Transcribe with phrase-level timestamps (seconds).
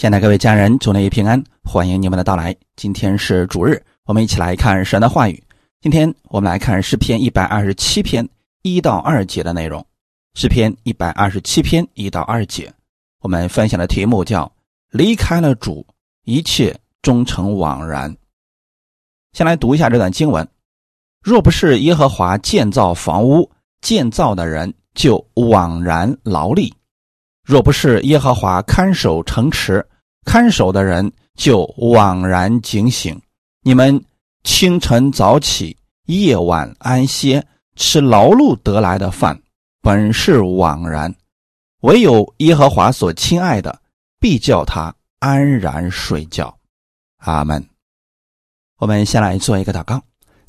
[0.00, 2.56] 亲爱的各位家人，祝您平安，欢迎你们的到来。
[2.74, 5.44] 今天是主日，我们一起来看神的话语。
[5.82, 8.26] 今天我们来看诗篇一百二十七篇
[8.62, 9.84] 一到二节的内容。
[10.32, 12.72] 诗篇一百二十七篇一到二节，
[13.20, 14.50] 我们分享的题目叫
[14.88, 15.86] “离开了主，
[16.24, 18.16] 一切终成枉然”。
[19.36, 20.48] 先来读一下这段经文：
[21.22, 23.50] 若不是耶和华建造房屋，
[23.82, 26.72] 建造的人就枉然劳力。
[27.50, 29.84] 若不是耶和华看守城池，
[30.24, 33.20] 看守的人就枉然警醒。
[33.64, 34.00] 你们
[34.44, 37.44] 清晨早起，夜晚安歇，
[37.74, 39.36] 吃劳碌得来的饭，
[39.82, 41.10] 本是枉然；
[41.80, 43.80] 唯有耶和华所亲爱的，
[44.20, 46.56] 必叫他安然睡觉。
[47.16, 47.66] 阿门。
[48.78, 50.00] 我们先来做一个祷告，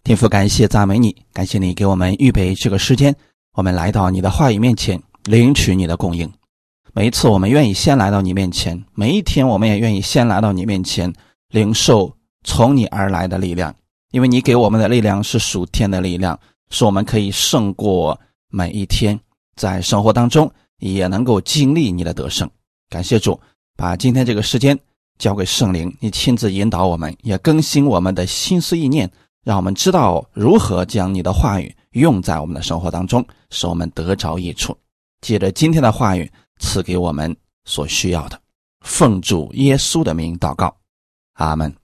[0.03, 3.15] 天父，感谢赞美你，感谢你给我们预备这个时间，
[3.53, 6.31] 我们来到你的话语面前，领取你的供应。
[6.93, 11.13] 每一次，我们愿意先来到你面前；每一天，我们也愿意先来到你面前，
[11.49, 12.13] 领受
[12.43, 13.73] 从你而来的力量。
[14.11, 16.37] 因为你给我们的力量是属天的力量，
[16.69, 19.17] 是我们可以胜过每一天，
[19.55, 22.49] 在生活当中也能够经历你的得胜。
[22.89, 23.39] 感谢主，
[23.77, 24.77] 把今天这个时间
[25.17, 29.09] 交给圣灵，你亲自引导我们，也更新我们的心思意念，
[29.45, 34.75] 让我们知道如何将你的话语用在我们的生活当中，使我们得着益处。
[35.21, 36.29] 借着今天的话语。
[36.61, 38.41] 赐给我们所需要的，
[38.79, 40.79] 奉主耶稣的名祷告，
[41.33, 41.75] 阿门。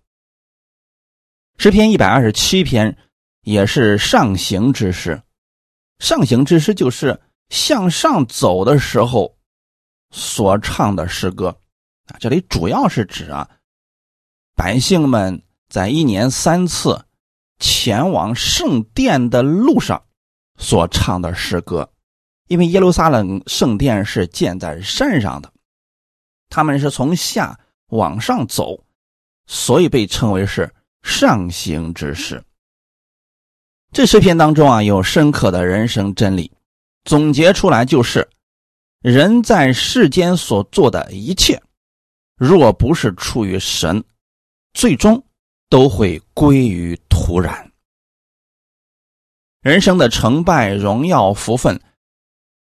[1.58, 2.96] 诗篇一百二十七篇
[3.42, 5.22] 也是上行之诗，
[6.00, 7.20] 上行之诗就是
[7.50, 9.36] 向上走的时候
[10.12, 11.60] 所唱的诗歌
[12.06, 12.16] 啊。
[12.20, 13.50] 这里主要是指啊，
[14.56, 17.06] 百姓们在一年三次
[17.60, 20.06] 前往圣殿的路上
[20.58, 21.92] 所唱的诗歌。
[22.48, 25.52] 因为耶路撒冷圣殿是建在山上的，
[26.50, 28.84] 他们是从下往上走，
[29.46, 32.44] 所以被称为是上行之诗。
[33.92, 36.52] 这诗篇当中啊，有深刻的人生真理，
[37.04, 38.30] 总结出来就是：
[39.02, 41.62] 人在世间所做的一切，
[42.38, 44.04] 若不是出于神，
[44.74, 45.22] 最终
[45.70, 47.70] 都会归于土壤。
[49.62, 51.82] 人生的成败、荣耀、福分。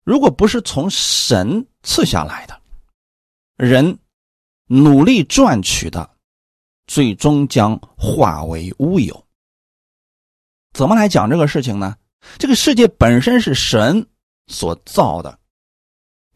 [0.04, 2.60] 如果不是从神赐下来的，
[3.56, 3.98] 人
[4.66, 6.10] 努力赚取的，
[6.86, 9.24] 最终将化为乌有。
[10.72, 11.96] 怎么来讲这个事情呢？
[12.38, 14.06] 这个世界本身是神
[14.46, 15.38] 所造的，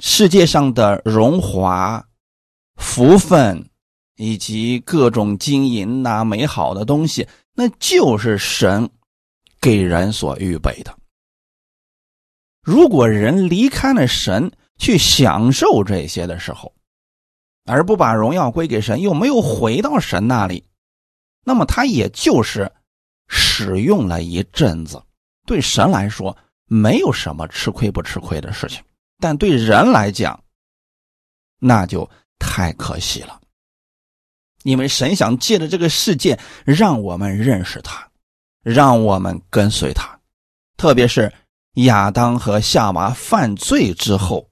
[0.01, 2.07] 世界上的荣华、
[2.77, 3.69] 福分
[4.17, 8.89] 以及各种金银呐、美好的东西，那就是神
[9.61, 10.97] 给人所预备的。
[12.69, 16.71] 如果人离开了神去享受这些的时候，
[17.65, 20.63] 而不把荣耀归给神，又没有回到神那里，
[21.47, 22.71] 那么他也就是
[23.27, 25.03] 使用了一阵子。
[25.47, 26.37] 对神来说，
[26.67, 28.83] 没有什么吃亏不吃亏的事情；
[29.19, 30.39] 但对人来讲，
[31.59, 32.07] 那就
[32.39, 33.41] 太可惜了。
[34.65, 38.07] 因为神想借着这个世界，让我们认识他，
[38.63, 40.21] 让我们跟随他，
[40.77, 41.33] 特别是。
[41.85, 44.51] 亚当和夏娃犯罪之后，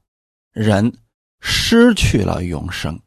[0.53, 0.93] 人
[1.41, 3.01] 失去了永生。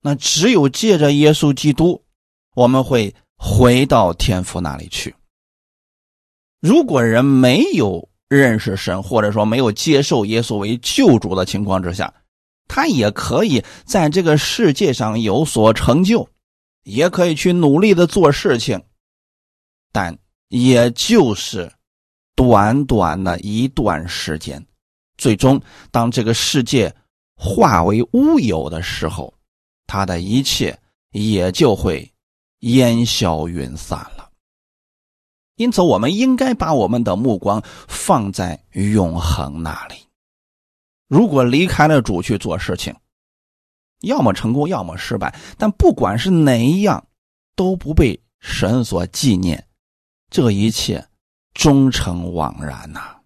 [0.00, 2.04] 那只有借着耶稣基督，
[2.54, 5.14] 我们会回到天父那里去。
[6.60, 12.14] 如果人没有认识神，或者说没有接受耶稣为救主的情况之下，
[12.66, 16.28] 他也可以在这个世界上有所成就，
[16.84, 18.82] 也可以去努力的做事情，
[19.92, 21.72] 但也就是。
[22.40, 24.66] 短短的一段时间，
[25.18, 26.94] 最终当这个世界
[27.36, 29.34] 化为乌有的时候，
[29.86, 30.78] 他的一切
[31.10, 32.10] 也就会
[32.60, 34.30] 烟消云散了。
[35.56, 39.96] 因此，我们应该把我们的目光放在永恒那里。
[41.08, 42.96] 如果离开了主去做事情，
[44.00, 45.38] 要么成功，要么失败。
[45.58, 47.06] 但不管是哪一样，
[47.54, 49.68] 都不被神所纪念。
[50.30, 51.09] 这一切。
[51.54, 53.16] 终成枉然呐！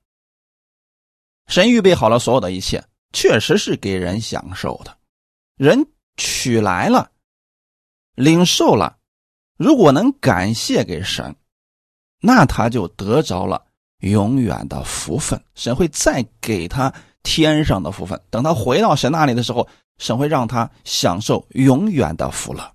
[1.46, 2.82] 神预备好了所有的一切，
[3.12, 4.96] 确实是给人享受的。
[5.56, 5.86] 人
[6.16, 7.12] 取来了，
[8.14, 8.98] 领受了，
[9.58, 11.36] 如果能感谢给神，
[12.20, 13.62] 那他就得着了
[13.98, 15.40] 永远的福分。
[15.54, 16.92] 神会再给他
[17.22, 18.18] 天上的福分。
[18.30, 19.68] 等他回到神那里的时候，
[19.98, 22.72] 神会让他享受永远的福乐。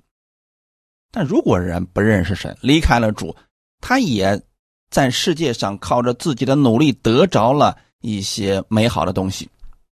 [1.12, 3.36] 但如果人不认识神，离开了主，
[3.81, 4.40] 他也。
[4.89, 9.50] 在世界上靠着自己的努力得着了一些美好的东西，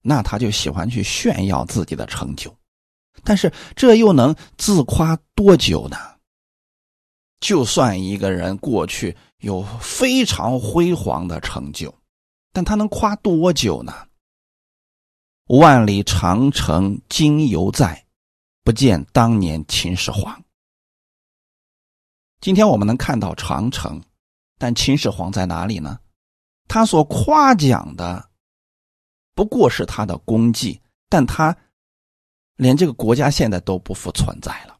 [0.03, 2.55] 那他就喜欢去炫耀自己的成就，
[3.25, 5.97] 但是这又能自夸多久呢？
[7.41, 11.93] 就算一个人过去有非常辉煌的成就，
[12.53, 13.93] 但他能夸多久呢？
[15.47, 18.05] 万里长城今犹在，
[18.62, 20.41] 不见当年秦始皇。
[22.41, 24.00] 今天我们能看到长城，
[24.62, 25.99] 但秦始皇在哪里呢？
[26.69, 28.31] 他所夸奖的
[29.35, 31.56] 不过是他的功绩，但他
[32.55, 34.79] 连这个国家现在都不复存在了。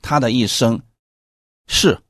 [0.00, 0.80] 他的一生
[1.66, 2.00] 是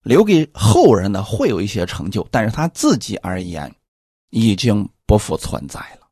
[0.00, 3.70] 留给后人的，会有一些成就，但是他自己而言
[4.30, 6.08] 已经不复存在了。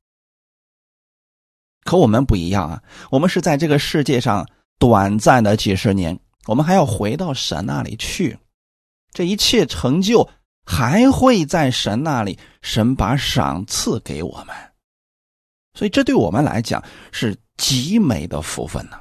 [1.85, 4.47] 可我们不一样啊，我们是在这个世界上
[4.79, 8.39] 短暂的几十年，我们还要回到神那里去，
[9.13, 10.29] 这一切成就
[10.65, 14.57] 还会在神那里，神把赏赐给我们，
[15.75, 18.99] 所以这对我们来讲是极美的福分呢。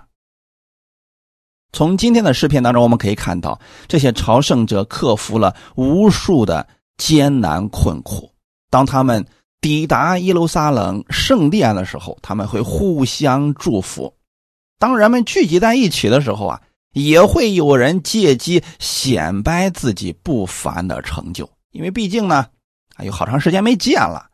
[1.73, 6.67] 从今天的视频当中，我们可以看到这些朝圣者克服了无数的
[6.97, 8.29] 艰难困苦。
[8.69, 9.25] 当他们
[9.61, 14.13] 抵达耶路撒冷圣殿的时候，他们会互相祝福；
[14.79, 16.61] 当人们聚集在一起的时候啊，
[16.91, 21.49] 也会有人借机显摆自己不凡的成就。
[21.71, 22.47] 因为毕竟呢，
[22.95, 24.29] 啊，有好长时间没见了，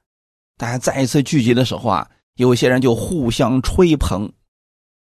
[0.57, 4.31] 大家再一次聚集的时候啊，有些人就互相吹捧，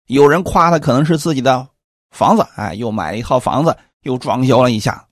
[0.06, 1.68] 有人夸的可能是自己的。
[2.12, 5.06] 房子，哎，又买了一套房子，又装修了一下。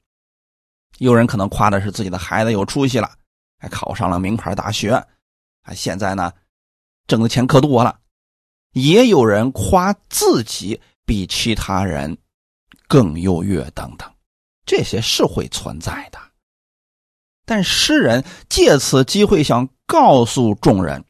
[0.98, 3.10] 有人可能夸的是自己的孩子有出息了，
[3.58, 6.32] 还考上了名牌大学，啊，现在呢，
[7.06, 7.98] 挣的钱可多了。
[8.72, 12.16] 也有人夸自己比其他人
[12.88, 14.10] 更优越，等等，
[14.66, 16.18] 这些是会存在的。
[17.46, 21.04] 但诗人借此机会想告诉众人：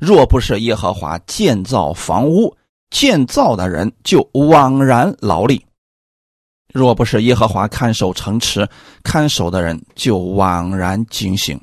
[0.00, 2.56] 若不是耶和华建造房屋，
[2.90, 5.64] 建造的人就枉然劳力；
[6.72, 8.68] 若不是耶和华看守城池，
[9.02, 11.60] 看守的人就枉然警醒。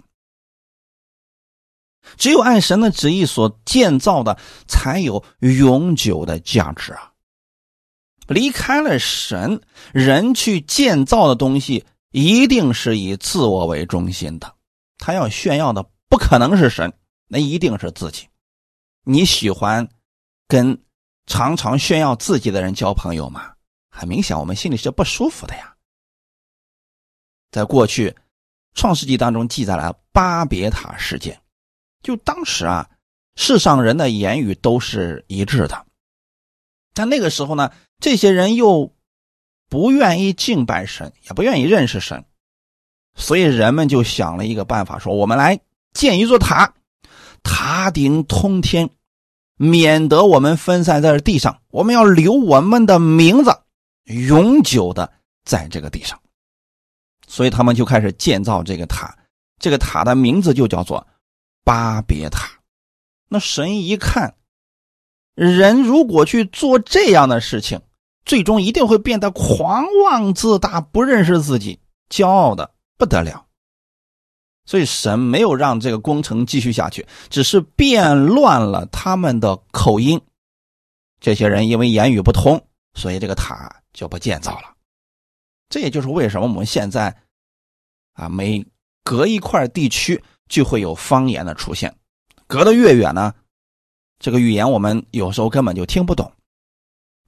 [2.18, 4.38] 只有按神的旨意所建造的，
[4.68, 7.11] 才有永久的价值啊！
[8.32, 9.62] 离开了神，
[9.94, 14.56] 人去建造的东西，一定是以自我为中心的。
[14.98, 16.92] 他要炫耀的不可能是神，
[17.28, 18.28] 那一定是自己。
[19.04, 19.88] 你喜欢
[20.48, 20.82] 跟？
[21.28, 23.54] 常常炫耀自己的人交朋友嘛，
[23.90, 25.74] 很明显，我们心里是不舒服的呀。
[27.52, 28.10] 在过去，
[28.74, 31.40] 《创世纪》当中记载了巴别塔事件，
[32.02, 32.90] 就当时啊，
[33.36, 35.86] 世上人的言语都是一致的，
[36.94, 38.94] 但那个时候呢，这些人又
[39.70, 42.26] 不愿意敬拜神，也不愿意认识神，
[43.16, 45.62] 所以人们就想了一个办法，说我们来
[45.94, 46.74] 建一座塔，
[47.42, 48.90] 塔顶通天。
[49.58, 53.56] 免得我们分散在地上，我们要留我们的名字
[54.06, 55.14] 永久的
[55.46, 56.20] 在这个地上，
[57.28, 59.16] 所以他们就开始建造这个塔。
[59.60, 61.06] 这个塔的名字就叫做
[61.64, 62.50] 巴别塔。
[63.28, 64.34] 那神一看，
[65.36, 67.80] 人如果去做这样的事情，
[68.26, 71.80] 最终一定会变得狂妄自大，不认识自己，
[72.10, 73.46] 骄傲的不得了。
[74.66, 80.22] 所以神没有让这个工程继续下去，只是变乱了他们的口音。
[81.20, 82.64] 这些人因为言语不通，
[82.94, 84.76] 所以这个塔就不建造了。
[85.70, 87.16] 这也就是为什么我们现在
[88.14, 88.66] 啊，每
[89.04, 91.94] 隔一块地区就会有方言的出现。
[92.46, 93.34] 隔得越远呢，
[94.20, 96.32] 这个语言我们有时候根本就听不懂。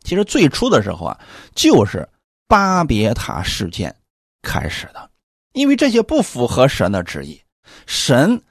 [0.04, 1.20] 其实最初的时候啊，
[1.56, 2.08] 就是
[2.48, 3.96] 巴别塔事件
[4.42, 5.10] 开始的。
[5.54, 7.40] 因为这些不符合神的旨意，
[7.86, 8.42] 神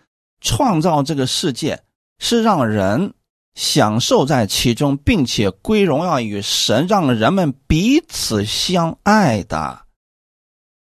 [0.40, 1.82] 创造这个世界
[2.18, 3.12] 是让人
[3.54, 9.82] 享受在其中，并且归荣耀与神，让人们彼此相爱的。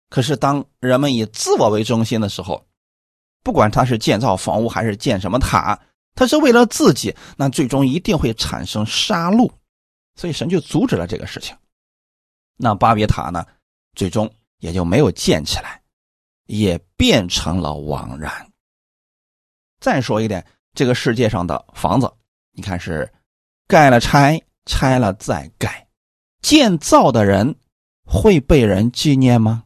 [0.10, 2.66] 可是当人们以自我为中心的时候，
[3.44, 5.80] 不管他是建造房屋还是建什么塔，
[6.16, 9.48] 他是为了自己，那最终一定会产生杀戮，
[10.20, 11.56] 所以神就阻止了这个事情。
[12.58, 13.46] 那巴别塔呢，
[13.96, 15.80] 最终也就没有建起来。
[16.52, 18.52] 也变成了枉然。
[19.80, 22.12] 再说一点，这个世界上的房子，
[22.54, 23.14] 你看是
[23.68, 25.88] 盖了拆，拆了再盖，
[26.42, 27.56] 建造的人
[28.04, 29.64] 会被人纪念吗？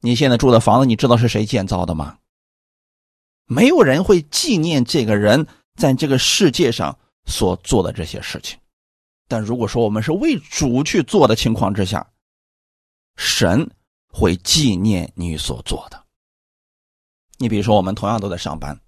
[0.00, 2.18] 你现在住的房子，你知道是谁建造的吗？
[3.44, 5.46] 没有人会纪念这个人
[5.76, 8.58] 在这个世界上所做的这些事情。
[9.28, 12.06] 但如果说我们是为主去做的情况之下，
[13.16, 13.68] 神。
[14.14, 15.98] 会纪念你所做的。
[17.38, 18.78] 你比如说，我们同样都在上班，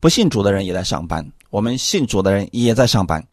[0.00, 3.26] 不信主的人也在上班，我们信主的人也在上班。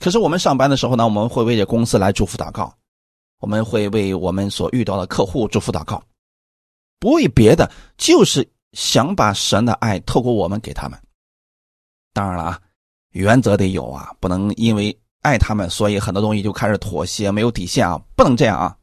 [0.00, 2.74] 可是我们上班的时候呢，我们会为这公司来祝福祷告，
[3.40, 6.02] 我们会为我们所遇到的客户祝福祷告，
[6.98, 10.98] 不为别的，就是想把神的爱透过我们给他们。
[12.14, 12.62] 当然了啊，
[13.10, 18.76] 原则得有啊，不能因为爱他们，所以很多东西就开始妥协，没有底线啊，不能这样啊。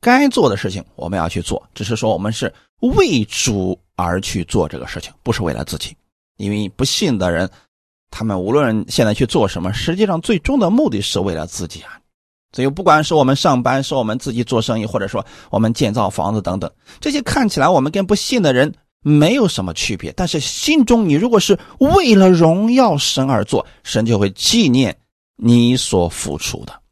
[0.00, 5.96] 该做的事情我们要去做，只是说我们是为主而去做这个事情，不是为了自己。
[6.36, 7.50] 因为不信的人。
[8.16, 11.98] 他们无论现在去做什么，实际上最终的目的是为了自己啊。
[12.52, 20.12] 所以，不管是我们上班，是我们自己做生意，或者说我们建造房子等等，这些看起来我们跟不信的人没有什么区别。
[20.16, 24.96] 但是心中，你如果是为了荣耀神而做，神就会纪念
[25.36, 26.82] 你所付出的。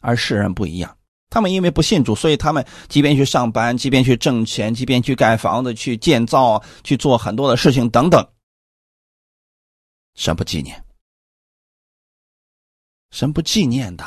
[0.00, 0.96] 而世人不一样，
[1.28, 8.26] 他们因为不信主，所以他们即便去上班，即便去挣钱，即便去盖房子、去建造、去做很多的事情等等。
[10.14, 10.82] 神不纪念，
[13.10, 14.04] 神不纪念的，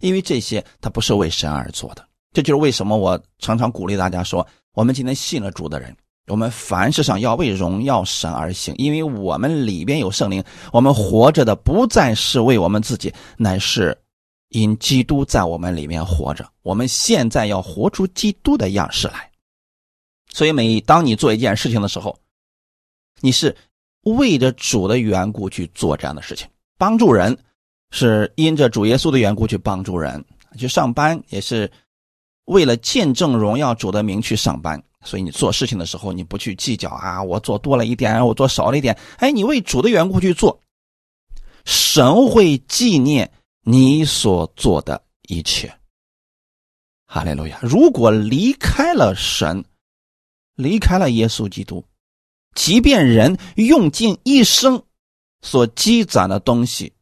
[0.00, 2.08] 因为这些他不是为神而做的。
[2.32, 5.96] 这就是为什么我常常鼓励大家说：我们今天信了主的人，
[6.30, 13.96] 我们凡事上要为荣耀神而行，因为我们里边有圣灵，我们活着的不再是为我们自己，乃是
[14.48, 16.48] 因基督在我们里面活着。
[16.62, 19.30] 我们现在要活出基督的样式来。
[20.32, 22.18] 所以，每当你做一件事情的时候，
[23.20, 23.54] 你是。
[24.04, 27.36] 为着主的缘故去做这样的事情，帮助人
[27.90, 30.24] 是因着主耶稣的缘故去帮助人，
[30.56, 31.70] 去上班也是
[32.46, 34.82] 为了见证荣耀主的名去上班。
[35.04, 38.96] 所以你做事情的时候，你不去计较啊，我做多了一点，我做少了一点。
[39.16, 40.60] 哎，你为主的缘故去做，
[41.64, 45.74] 神会纪念你所做的一切。
[47.06, 47.58] 哈利路亚！
[47.62, 49.64] 如果离开了神，
[50.54, 51.84] 离开了耶稣基督。
[52.54, 54.82] 即便人用尽一生
[55.40, 56.92] 所积攒的东西，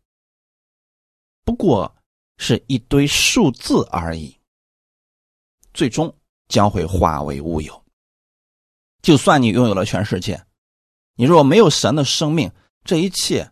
[1.44, 1.94] 不过
[2.36, 4.34] 是一堆数字而已，
[5.74, 6.14] 最终
[6.48, 7.84] 将会化为乌有。
[9.08, 10.44] 就算你拥有了全世界，
[11.14, 12.52] 你若没有神的生命，
[12.84, 13.50] 这一切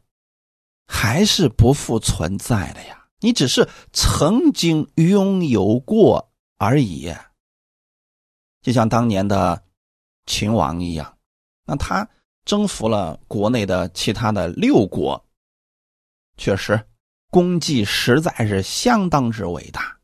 [0.87, 3.07] 还是不复存在的呀！
[3.21, 7.11] 你只是曾经拥有过而已，
[8.61, 9.65] 就像当年的
[10.27, 11.17] 秦王一样。
[11.65, 12.07] 那他
[12.45, 15.25] 征服了国内的其他的六国，
[16.37, 16.79] 确实
[17.31, 19.99] 功绩实在是相当之伟大。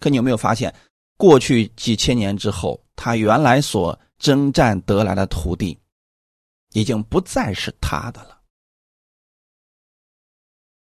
[0.00, 0.74] 可你有没有发现，
[1.18, 5.78] 过去几千年之后，他原来所征战得来的土地，
[6.72, 8.40] 已经不再是他的了。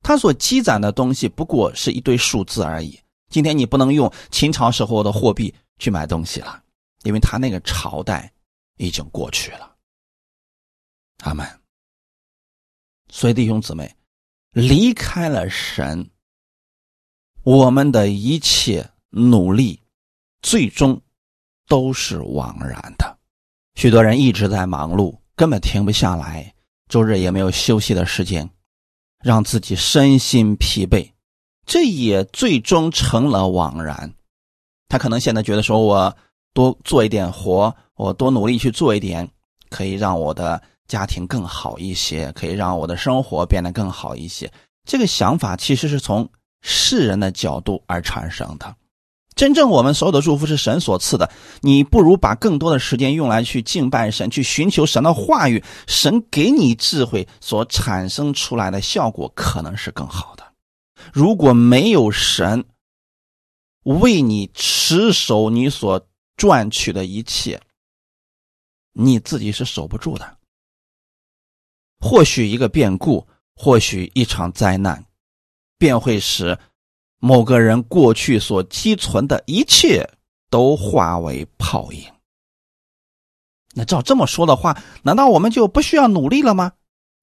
[0.02, 3.00] 他所积攒的东西不过是一堆数字而已。
[3.30, 6.64] 今天你不能用秦朝时候的货币去买东西了，
[7.04, 8.32] 因为他那个朝代
[8.78, 9.76] 已经过去了。
[11.18, 11.46] 他们，
[13.10, 13.94] 所以弟兄姊妹，
[14.52, 16.10] 离开了神，
[17.44, 19.82] 我们的一切努力，
[20.42, 21.02] 最终
[21.68, 23.18] 都是枉然的。
[23.76, 26.54] 许多人一直在忙碌，根本停不下来，
[26.88, 28.50] 周日也没有休息的时间，
[29.24, 31.12] 让自己身心疲惫，
[31.66, 34.14] 这也最终成了枉然。
[34.88, 36.18] 他可能现在觉得说，我
[36.54, 39.30] 多做一点活，我多努力去做一点，
[39.70, 40.62] 可以让我的。
[40.88, 44.50] 家庭更好一些，可以让我的生活变得更好一些。
[44.86, 46.26] 这个想法其实是从
[46.62, 48.74] 世人的角度而产生的。
[49.38, 55.64] 真正我们所有的祝福是神所赐的，你不如把更多的时间用来去敬拜神，去寻求神的话语。
[55.86, 60.44] 神给你智慧所产生出来的效果可能是更好的。
[61.14, 62.66] 如果没有神
[63.84, 67.62] 为你持守你所赚取的一切，
[68.94, 70.38] 你自己是守不住的。
[72.00, 75.06] 或许一个变故，或许一场灾难，
[75.78, 76.58] 便会使
[77.20, 80.08] 某个人过去所积存的一切
[80.50, 82.04] 都化为泡影。
[83.74, 86.72] 那照这么说的话，难道我们就不需要努力了吗？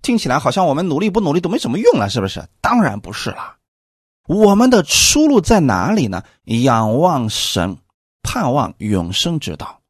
[0.03, 2.47] 听起来好像我们努力不努力都没什么用了，是不是？
[2.61, 3.57] 当然不是了。
[4.29, 6.23] 我们的出路在哪里呢？
[6.45, 7.77] 仰望神，
[8.23, 9.81] 盼望永生之道。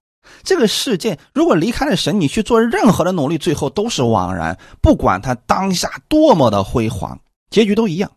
[0.42, 4.58] 这个世界如果离开了神，你去做任何的努力，最后都是枉然。
[4.80, 7.18] 不管他当下多么的辉煌，
[7.50, 8.10] 结局都一样。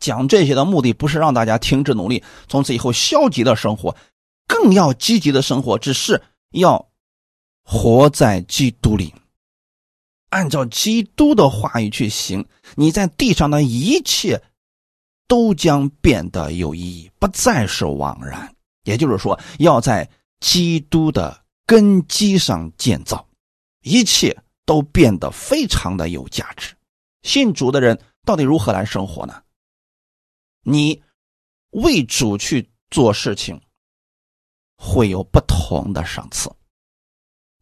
[0.00, 3.96] 讲这些的目的不是让大家停止努力，从此以后消极的生活，
[4.46, 5.78] 更要积极的生活。
[5.78, 6.88] 只是要
[7.64, 9.14] 活在基督里，
[10.30, 14.42] 按照基督的话语去行，你在地上的一切
[15.26, 18.54] 都将变得有意义，不再是枉然。
[18.84, 20.08] 也就是说，要在
[20.40, 21.44] 基督的。
[21.68, 23.28] 根基上建造，
[23.82, 26.74] 一切都变得非常的有价值。
[27.24, 29.42] 信主的人到底如何来生活呢？
[30.70, 31.02] 你
[31.70, 33.58] 为主去做事情，
[34.76, 36.52] 会有不同的赏赐。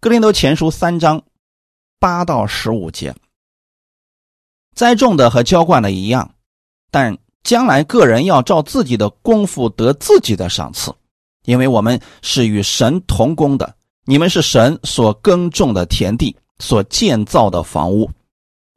[0.01, 1.23] 格林多前书三章
[2.01, 3.15] 八到十五节，
[4.75, 6.35] 栽种的和浇灌的一样，
[6.91, 10.93] 但将来个人要照自己的功夫得自己的赏赐，
[11.45, 13.77] 因为我们是与神同工的。
[14.05, 18.11] 你们是神所耕种的田地，所建造的房屋。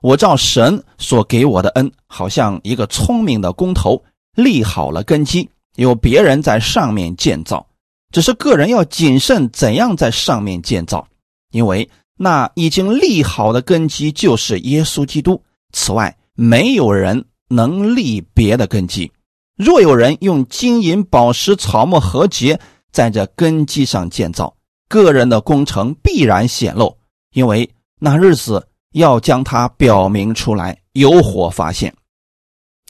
[0.01, 4.03] 我照神所给我的恩，好像一个聪明的工头
[4.43, 7.65] 立好了根基，有别人在上面建造，
[8.12, 11.08] 只是个人要谨慎怎样在上面建造，
[11.51, 15.41] 因为那已经立好的根基就是耶稣基督。
[15.72, 19.12] 此外，没有人能立别的根基。
[19.55, 22.60] 若有人用金银宝石、草木和结
[22.91, 24.55] 在这根基上建造，
[24.88, 26.98] 个人的工程必然显露，
[27.34, 27.69] 因为
[28.00, 28.65] 那日子。
[28.93, 31.93] 要将它表明出来，有火发现，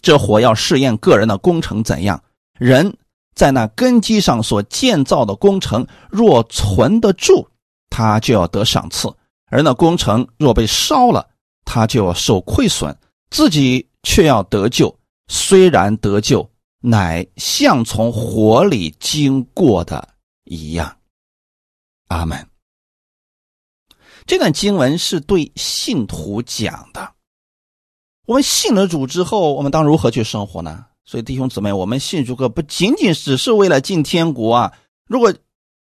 [0.01, 2.24] 这火要试验个人的工程怎样。
[2.58, 2.98] 人
[3.36, 7.48] 在那根基上所建造的工程，若存得住，
[7.89, 9.10] 他就要得赏赐；
[9.46, 11.29] 而那工程若被烧了，
[11.63, 12.96] 他就要受亏损，
[13.29, 14.94] 自己却要得救。
[15.27, 16.50] 虽然得救，
[16.82, 20.10] 乃像从火里经过的
[20.46, 20.98] 一样。
[22.08, 22.46] 阿门。
[24.25, 27.13] 这段经文是对信徒讲的。
[28.29, 30.86] 我们信了主之后，我们当如何去生活呢？
[31.03, 34.74] 所以弟兄姊妹，我们信主哥不仅仅只是为了进天国啊！
[35.07, 35.33] 如果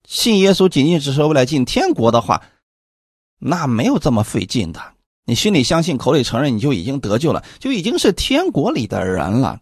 [0.06, 2.42] 信耶稣仅仅只是为了进天国的话，
[3.38, 4.80] 那没有这么费劲的。
[5.26, 9.60] 你心里相信，口里承认，你就已经得救了，就已经是天国里的人了。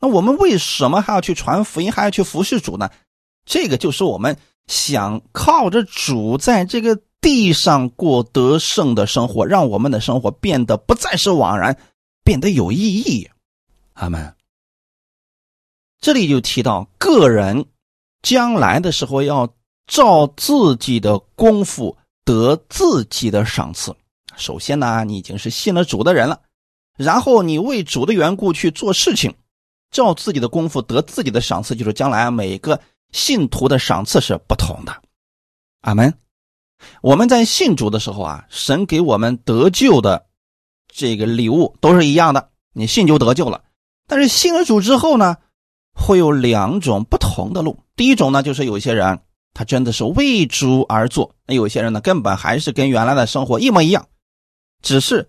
[0.00, 2.88] 那我们为什么还要去传福音，还要去服侍主呢？
[3.44, 6.98] 这个就是我们想靠着主在这个。
[7.24, 11.74] 地上过得胜的生活，让我们的生活变得不再是枉然，
[12.24, 13.30] 变得有意义。
[13.92, 14.34] 阿门。
[16.00, 17.66] 这里就提到个人
[18.22, 19.54] 将来的时候要
[19.86, 23.94] 照自己的功夫得自己的赏赐。
[24.36, 26.40] 首先呢，你已经是信了主的人了，
[26.96, 29.34] 然后你为主的缘故去做事情，
[29.90, 32.80] 照自己的功夫得自己的赏赐，就是将来每个
[33.12, 35.02] 信徒的赏赐是不同的。
[35.82, 36.12] 阿门。
[37.00, 40.26] 我们在信主的时候啊，神给我们得救的
[40.96, 43.64] 这个礼物都是一样的，你信就得救了。
[44.06, 45.38] 但是信了主之后呢，
[45.92, 47.80] 会有两种不同的路。
[47.96, 49.20] 第一种呢，就是有些人
[49.52, 54.06] 他真的是为主而做；那有些人呢，根本还是跟原来的生活一模一样，
[54.82, 55.28] 只是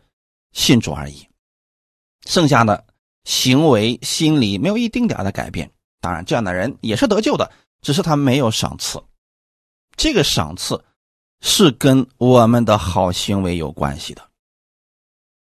[0.52, 1.28] 信主而已，
[2.28, 2.86] 剩下的
[3.24, 5.72] 行为、心理没有一丁点的改变。
[6.00, 7.52] 当然，这样的人也是得救的，
[7.82, 9.04] 只是他没有赏赐。
[9.98, 10.80] 这个赏赐。
[11.42, 14.30] 是跟我们的好行为有关系的，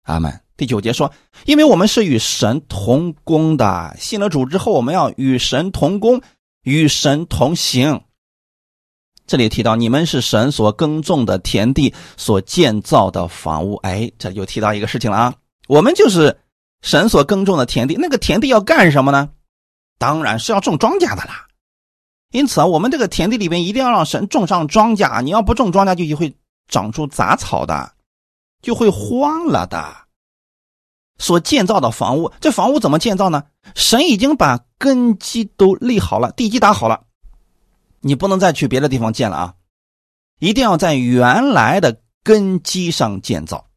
[0.05, 0.41] 阿门。
[0.57, 1.11] 第九节说，
[1.45, 6.21] 因为我们是与神同工的，信了主之后，我们要与神同工，
[6.63, 8.01] 与神同行。
[9.27, 13.75] 这里提到你们是神所耕种的田地，所建造的房屋。
[13.77, 15.33] 哎，这就提到一个事情了啊，
[15.67, 16.37] 我们就是
[16.81, 17.95] 神所耕种的田地。
[17.95, 19.29] 那个田地要干什么呢？
[19.97, 21.47] 当然是要种庄稼的啦。
[22.31, 25.21] 因此啊，我们这个田地里边一定要让神种上庄稼。
[25.21, 26.33] 你要不种庄稼，就会
[26.67, 27.93] 长出杂草的，
[28.65, 30.07] 就会荒了的。
[31.17, 33.45] 所建造的房屋，这房屋怎么建造呢？
[33.75, 37.05] 神已经把根基都立好了，地基打好了，
[38.01, 39.55] 你不能再去别的地方建了啊！
[40.39, 43.69] 一定要在原来的根基上建造。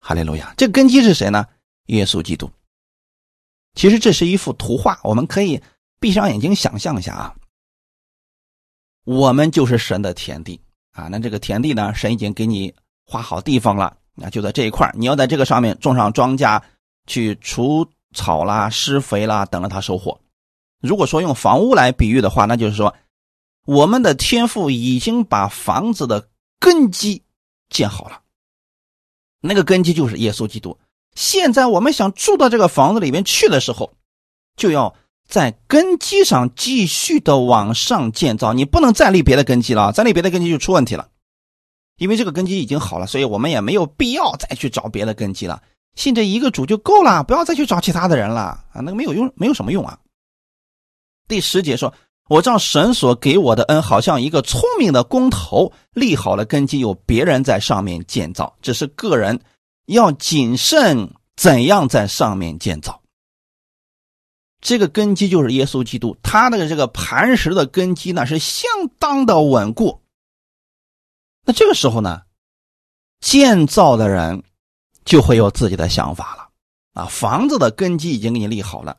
[0.00, 0.52] 哈利路亚！
[0.56, 1.46] 这根基是谁呢？
[1.86, 2.50] 耶稣基督。
[3.74, 5.62] 其实这是一幅图画，我们可以。
[6.00, 7.34] 闭上眼睛想象一下啊，
[9.04, 11.08] 我们就是神的田地啊。
[11.08, 12.74] 那这个田地呢，神已经给你
[13.06, 16.60] 划好地方了，那就在这一块你要在这个上面种上庄稼，
[17.06, 20.20] 去除草啦、施肥啦，等着它收获。
[20.80, 22.94] 如果说用房屋来比喻的话，那就是说，
[23.66, 27.22] 我们的天赋已经把房子的根基
[27.68, 28.20] 建好了，
[29.40, 30.78] 那个根基就是耶稣基督。
[31.14, 33.92] 现在我们想住到这个房子里面去的时候，
[34.56, 34.94] 就要。
[35.26, 41.08] 在根基上继续的往上建造，你不能再立别的根基了，再立别的根基就出问题了。
[41.96, 45.62] 因为这个根基已经好了，所以我们也没有必要再去找别的根基了。
[45.94, 48.40] 信这一个主就够了，不要再去找其他的人了
[48.72, 49.98] 啊，那个没有用，没有什么用啊。
[51.28, 51.94] 第十节说
[52.28, 59.40] ：“我照神所给我的恩，好像一个聪明的工头立好了根基，有别人在上面建造，只是个人
[59.86, 63.00] 要谨慎怎样在上面建造。”
[64.60, 70.00] 这个根基就是耶稣基督，他的这个磐石的根基呢是相当的稳固。
[71.44, 72.22] 那这个时候呢，
[73.20, 74.42] 建造的人
[75.04, 76.48] 就会有自己的想法了
[76.94, 77.06] 啊。
[77.06, 78.98] 房子的根基已经给你立好了，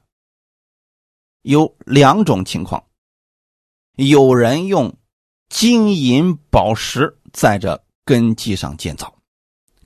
[1.42, 2.84] 有两种情况：
[3.96, 4.96] 有人用
[5.50, 9.16] 金银宝石在这根基上建造，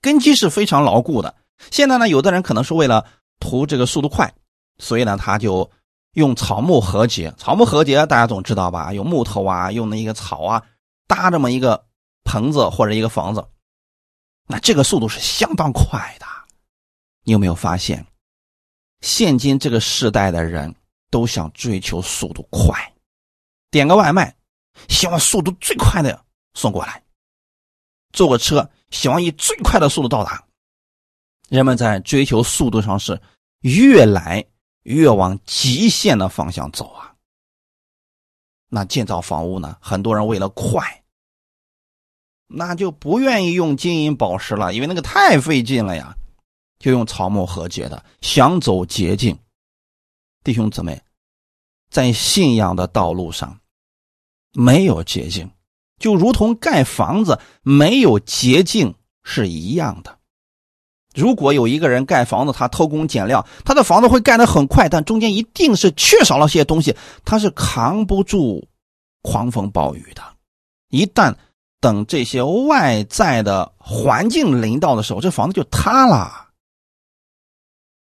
[0.02, 1.36] 根基是非常牢固的。
[1.72, 3.06] 现在呢，有的人可能是为了
[3.40, 4.34] 图这个速度快，
[4.78, 5.70] 所以呢，他就
[6.14, 7.34] 用草木合结。
[7.38, 8.94] 草木合结大家总知道吧？
[8.94, 10.64] 用木头啊，用那个草啊，
[11.08, 11.86] 搭这么一个
[12.30, 13.44] 棚子或者一个房子，
[14.46, 16.28] 那这个速度是相当快的。
[17.24, 18.06] 你有没有发现？
[19.02, 20.76] 现今这个时代的人
[21.10, 22.94] 都想追求速度快，
[23.72, 24.36] 点个外卖，
[24.88, 27.02] 希望速度最快的送过来；
[28.14, 30.46] 坐个车，希望以最快的速度到达。
[31.50, 33.20] 人们在追求速度上是
[33.62, 34.46] 越来
[34.84, 37.16] 越往极限的方向走啊。
[38.68, 39.76] 那建造房屋呢？
[39.82, 40.99] 很多人为了快，
[42.50, 46.16] 那就不愿意用金银宝石了，因为那个太费劲了呀。
[46.80, 49.38] 就用草木和结的，想走捷径，
[50.46, 51.02] 弟兄姊妹，
[51.92, 53.60] 在信仰的道路上
[54.54, 55.52] 没有捷径，
[56.00, 60.18] 就如同盖房子没有捷径是一样的。
[61.14, 68.66] 如果有一个人盖房子，他偷工减料，他的房子会盖得很快，但中间一定是缺少了些东西，他是扛不住
[69.22, 70.24] 狂风暴雨的。
[70.88, 71.36] 一旦
[71.80, 76.50] 等这些外在的环境临到的时候，这房子就塌了。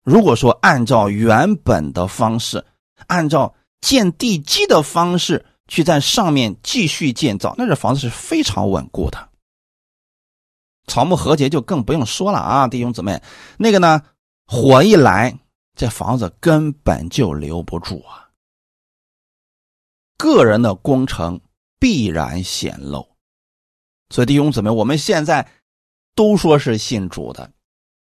[0.02, 2.64] 如果说按照原本的方式，
[3.06, 9.30] 按照建地基的方式去在上面继续建造，那这房子是非常稳固的。
[10.86, 13.22] 草木和结就更不用说了啊，弟兄姊妹，
[13.56, 14.02] 那个呢，
[14.46, 15.38] 火一来，
[15.74, 18.28] 这房子根本就留不住啊。
[20.18, 21.40] 个人的工程
[21.78, 23.13] 必然显露，
[24.10, 25.48] 所以弟兄姊妹，我们现在
[26.14, 27.50] 都说是信主的。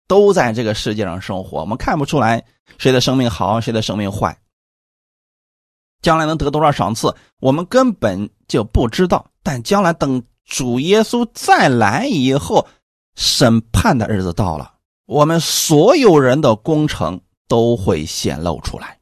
[0.07, 2.43] 都在这个世界上生活，我们看不出来
[2.79, 4.35] 谁的生命好，谁的生命坏。
[6.01, 9.29] 将来能得多少赏赐，我们根本就不知道。
[9.43, 12.67] 但将来等主耶稣再来以后，
[13.15, 14.73] 审判的日子到了，
[15.05, 18.97] 我们所有人的工程都会显露出来。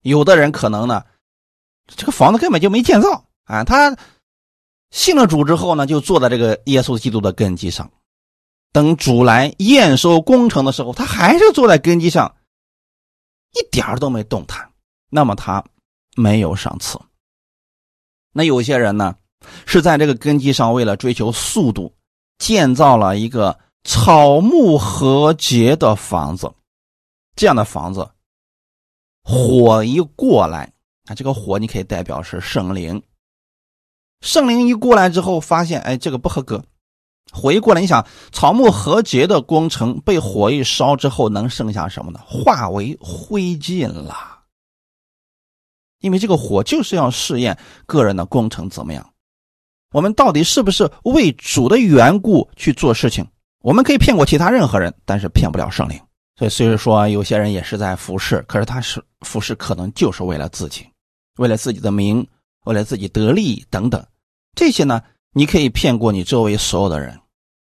[0.00, 1.04] 有的人可能呢，
[1.86, 3.94] 这个房子根本就没建造啊，他
[4.96, 7.92] 信了主之后呢，就坐在这个耶稣基督的根基上。
[8.72, 12.34] 等主来验收工程的时候，他还是坐在根基上，
[13.52, 14.72] 一点儿都没动弹。
[15.10, 15.62] 那么他
[16.16, 16.98] 没有赏赐。
[18.32, 19.14] 那有些人呢，
[19.66, 21.94] 是在这个根基上为了追求速度，
[22.38, 26.50] 建造了一个草木合结的房子。
[27.34, 28.08] 这样的房子，
[29.22, 30.72] 火一过来，
[31.04, 33.02] 啊，这个火你可以代表是圣灵。
[34.20, 36.64] 圣灵一过来之后，发现哎，这个不合格。
[37.32, 42.20] 火一过来，你想草木和结的工程被火一烧之后，能剩下什么呢？
[42.24, 44.42] 化为灰烬了。
[46.00, 49.10] 因为这个火就是要试验个人的工程怎么样，
[49.92, 53.26] 我们到底是不是为主的缘故去做事情？
[53.60, 56.00] 我们可以骗过其他任何人，但是骗不了圣灵。
[56.36, 60.86] 所以，虽然说有些人也是在服侍，可是他是服侍，可能就是为了自己，
[61.38, 62.24] 为了自己的名，
[62.66, 64.06] 为了自己得利等等。
[64.54, 65.02] 这些呢？
[65.32, 67.20] 你可以骗过你周围所有的人，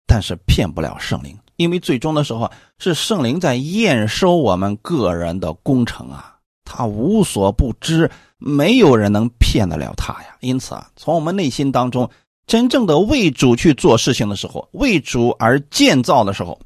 [0.07, 2.49] 但是骗不了圣灵，因为最终的时候
[2.79, 10.37] 是圣灵在验收我们个人的工程啊，他无所不知，没有人能骗得了他呀。
[10.39, 12.09] 因此啊，从我们内心当中
[12.47, 16.61] 真正的为主去做事情的时候，为主而建造的时候，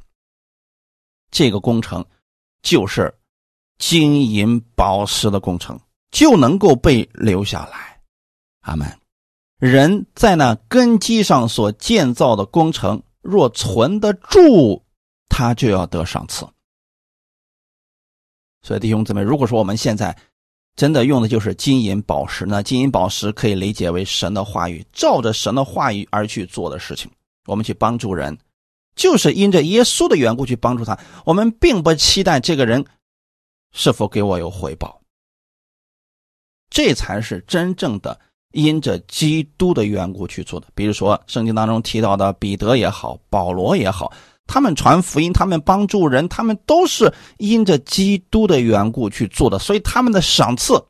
[1.31, 2.05] 这个工程
[2.61, 3.15] 就是
[3.79, 5.81] 金银宝石的工程，
[6.11, 7.92] 就能够被留下来。
[8.63, 8.99] 阿门。
[9.59, 14.83] 人在那根基上所建造的工程，若存得住，
[15.29, 16.49] 他就要得赏赐。
[18.63, 20.17] 所以弟兄姊妹，如果说我们现在
[20.75, 27.09] 真的用的就是金银宝石，那金银宝石可以理解为神的话语，照着神的话语而去做的事情。
[27.47, 28.39] 我们去帮助人，
[28.97, 30.99] 就是因着耶稣的缘故去帮助他。
[31.25, 32.85] 我们并不期待这个人
[33.73, 35.01] 是否给我有回报，
[36.69, 38.21] 这才是真正的。
[38.53, 44.13] 因着基督的缘故去做的，比如说圣经当中提到的彼得也好，保罗也好，
[44.47, 50.83] 他们传福音，他们帮助人，他们都是因着基督的缘故去做的，所以他们的赏赐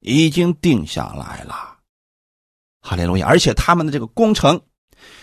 [0.00, 1.54] 已经定下来了。
[2.80, 3.26] 哈利路亚！
[3.26, 4.60] 而且他们的这个工程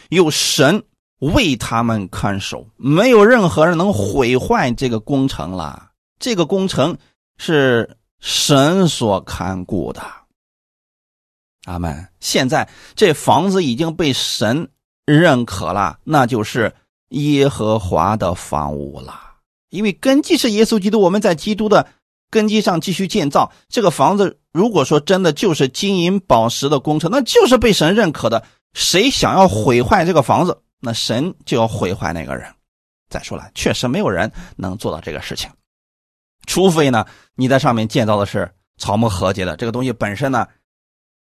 [0.10, 0.82] 有神
[1.20, 5.90] 为他们看守，没有任何人能毁坏这个工程了。
[6.20, 6.98] 这个工程
[7.38, 10.02] 是神所看顾的。
[11.70, 12.08] 阿门。
[12.20, 14.68] 现在这房子已经被神
[15.06, 16.74] 认可了，那就是
[17.10, 19.20] 耶和华的房屋了。
[19.70, 21.88] 因为根基是耶稣基督，我们在基督的
[22.32, 23.52] 根基上继续建造。
[23.70, 28.44] 这个房子如果说真的就是金银宝石的工程，那就是被神认可的。
[28.74, 32.48] 谁想要毁坏这个房子，那神就要毁坏那个人。
[33.10, 35.50] 再说了，确实没有人能做到这个事情，
[36.46, 37.06] 除非呢
[37.36, 40.48] 你在上面建造的是草木和解的这个东西本身呢，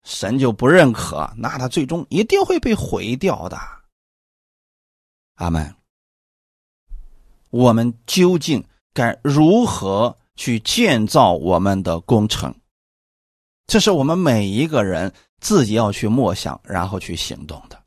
[0.03, 3.57] 神就不认可，那他最终一定会被毁掉的。
[5.35, 5.75] 阿门。
[7.49, 12.53] 我们究竟该如何去建造我们的工程？
[13.65, 17.81] 这是我们每一个人自己要去默想，然后去行动的。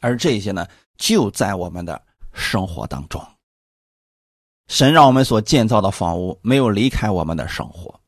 [0.00, 0.66] 而这些呢，
[0.98, 2.00] 就在我们的
[2.32, 3.24] 生活当中。
[4.68, 8.00] 神让我们所建造的房屋没有离开我们的生活。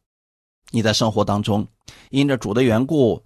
[0.71, 1.67] 你在生活当中，
[2.11, 3.25] 因着主的缘故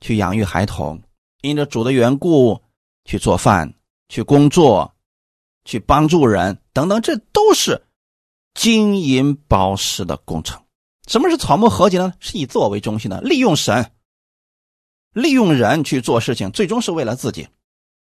[0.00, 1.02] 去养育孩童，
[1.42, 2.62] 因着主的缘故
[3.04, 3.74] 去做饭。
[4.10, 4.94] 去工作，
[5.64, 7.82] 去帮助人，等等，这都是
[8.52, 10.62] 金银宝石的工程。
[11.08, 12.12] 什么是草木和解呢？
[12.20, 13.92] 是以自我为中心的，利用神、
[15.14, 17.48] 利用人去做事情，最终是为了自己。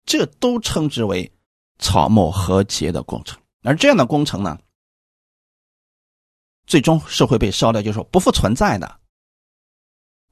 [0.03, 1.31] 这都称之为
[1.77, 3.39] 草木和解的工程。
[3.61, 4.57] 而这样的工程呢，
[6.65, 8.99] 最终是会被烧掉，就是说不复存在的。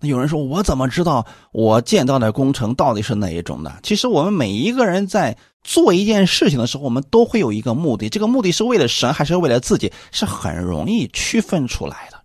[0.02, 8.10] 那有人说：“我怎么知道我建造的工程到底是哪一种呢？”其实我们每一个人在做一件事情的时候，我们都会有一个目的。
[8.10, 12.20] 这个目的是为了神还是为了自己，是很容易区分出来的。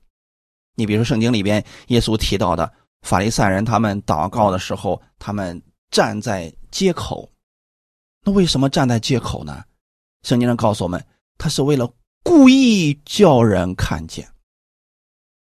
[0.75, 7.31] 你比如说圣经里边耶稣提到的法利赛人，他们祷告的时候，他们站在街口。
[8.25, 9.63] 那为什么站在街口呢？
[10.23, 11.05] 圣经上告诉我们，
[11.37, 11.87] 他是为了
[12.23, 14.27] 故意叫人看见。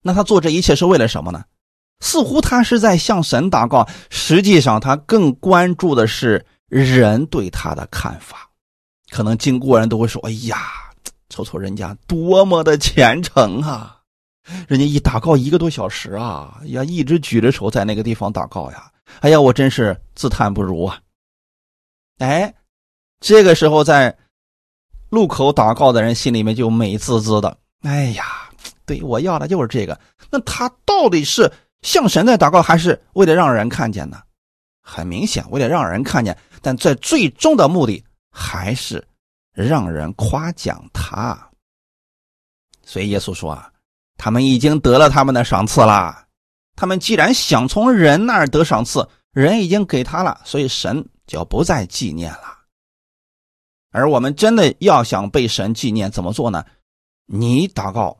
[0.02, 1.42] 那他做这一切是为了什么呢？
[2.00, 8.48] 似乎他是在向神祷告，实际上他更关注的是人对他的看法。
[9.10, 10.58] 可能经过人都会说：“哎呀，
[11.30, 13.98] 瞅瞅人家多么的虔诚啊！
[14.68, 18.90] 人家一祷告一个多小时啊，呀，一直举着手在那个地方祷告呀。
[19.20, 20.98] 哎呀，我真是自叹不如啊！”
[22.18, 22.52] 哎，
[23.20, 24.14] 这个时候在
[25.08, 27.56] 路口祷告的人心里面就美滋滋的。
[27.82, 28.50] 哎呀，
[28.84, 29.98] 对我要的就是这个。
[30.30, 31.50] 那他到底是？
[31.82, 34.22] 向神在祷告，还是为了让人看见呢？
[34.82, 39.04] 很明显，为了让人看见，但在最终的目的还是
[39.52, 41.36] 让人夸奖他。
[42.84, 43.72] 所以耶稣说啊，
[44.16, 46.24] 他们已经得了他们的赏赐了。
[46.76, 52.58] 他们既然想从人那儿得赏赐，人已经给他了，所以神就不再纪念了。
[53.90, 56.64] 而我们真的要想被神纪念，怎么做呢？
[57.24, 58.16] 你祷告，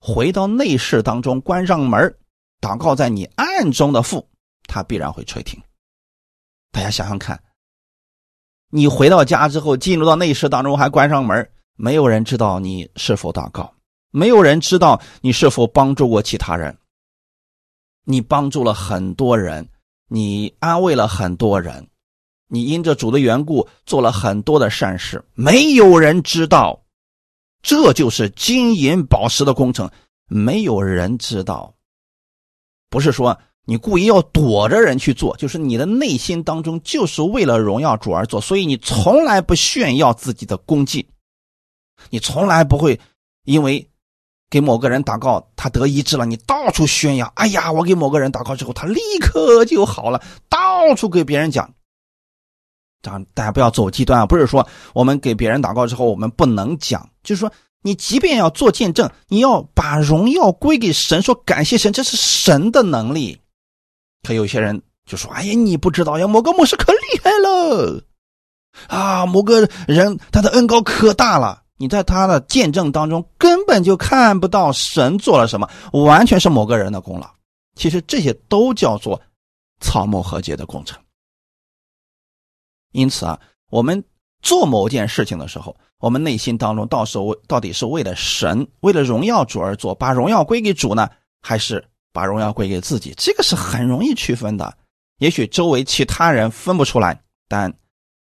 [0.00, 2.12] 回到内室当中，关上门
[2.60, 4.28] 祷告在你暗中的父，
[4.64, 5.60] 他必然会垂听。
[6.70, 7.42] 大家想想看，
[8.70, 13.72] 你回到家之后，进入到内室当中，还关上门，没有人知道你是否祷告，
[14.10, 16.76] 没有人知道你是否帮助过其他人。
[18.04, 19.68] 你帮助了很多人，
[20.08, 21.88] 你安慰了很多人，
[22.48, 26.82] 你因着主的缘故做了很多的善事，没有人知道，
[27.62, 29.90] 这就是金银宝石的工程，
[30.26, 31.74] 没有人知道。
[32.90, 41.06] 不是说你故意要躲着人去做，就是你的内心当中就是为了荣耀主而做，所以你从来不炫耀自己的功绩，
[42.08, 42.98] 你从来不会
[43.44, 43.86] 因为
[44.48, 47.30] 给某个人祷告他得医治了，你到处宣扬。
[47.34, 51.70] 哎呀，我给某个人祷告之后，他立刻就好了，到处给别人讲。
[53.02, 54.26] 这样大家不要走极端啊！
[54.26, 57.52] 不是说我们给别人祷告之后我们不能讲，就是说。
[57.82, 63.40] 你即便要做见证，你要把荣耀归给神，说感谢神，这是神的能力。
[64.22, 68.04] 可有些人就说：“哎呀，你不知道呀，某个牧师可厉害了
[68.88, 77.30] 啊，某个人他的恩高可大了。”你在他的见证当中根本就看不到神做了什么，完全是某个人的功劳。
[77.76, 79.22] 其实这些都叫做
[79.80, 81.00] 草木和解的工程。
[82.90, 84.02] 因此啊，我们
[84.42, 85.76] 做某件事情的时候。
[86.00, 91.10] 我们内心当中，到时候到底是为了神、为了荣耀主而做，把荣耀归给主呢，
[91.42, 93.12] 还是把荣耀归给自己？
[93.16, 94.72] 这个是很容易区分的。
[95.18, 97.74] 也许周围其他人分不出来，但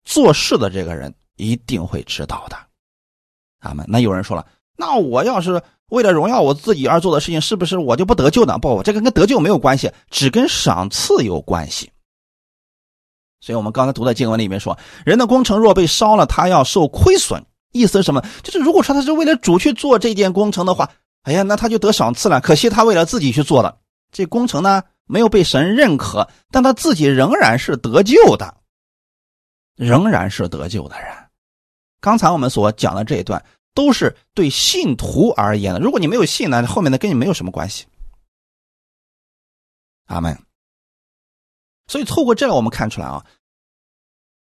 [0.04, 2.58] 做事的这个人一定会知道的。
[3.60, 3.86] 阿门。
[3.88, 4.45] 那有人说了，
[4.76, 8.58] 那我要是为了荣耀我自己而做的事情，是不是我就不得救呢？
[8.58, 11.89] 不，这个跟得救没有关系，只跟赏赐有关系。
[13.41, 17.43] 所以我们刚才读的经文里面说，人的工程若被烧了，他要受亏损。
[17.73, 18.21] 意思是什么？
[18.43, 20.91] 就是如果说他是为了主去做这件工程的话，
[21.23, 22.39] 哎呀，那他就得赏赐了。
[22.39, 23.77] 可惜他为了自己去做的
[24.12, 28.54] 这工程呢，没有被神认可，但他自己仍然是得救的，
[29.75, 31.12] 仍然是得救的人。
[32.01, 33.41] 刚才我们所讲的这一段，
[33.73, 35.80] 都是对信徒而言的。
[35.80, 37.86] 如果你没有信呢，后面的跟你没有什么关系。
[40.08, 40.38] 阿门。
[41.91, 43.25] 所以透过这个，我们看出来啊，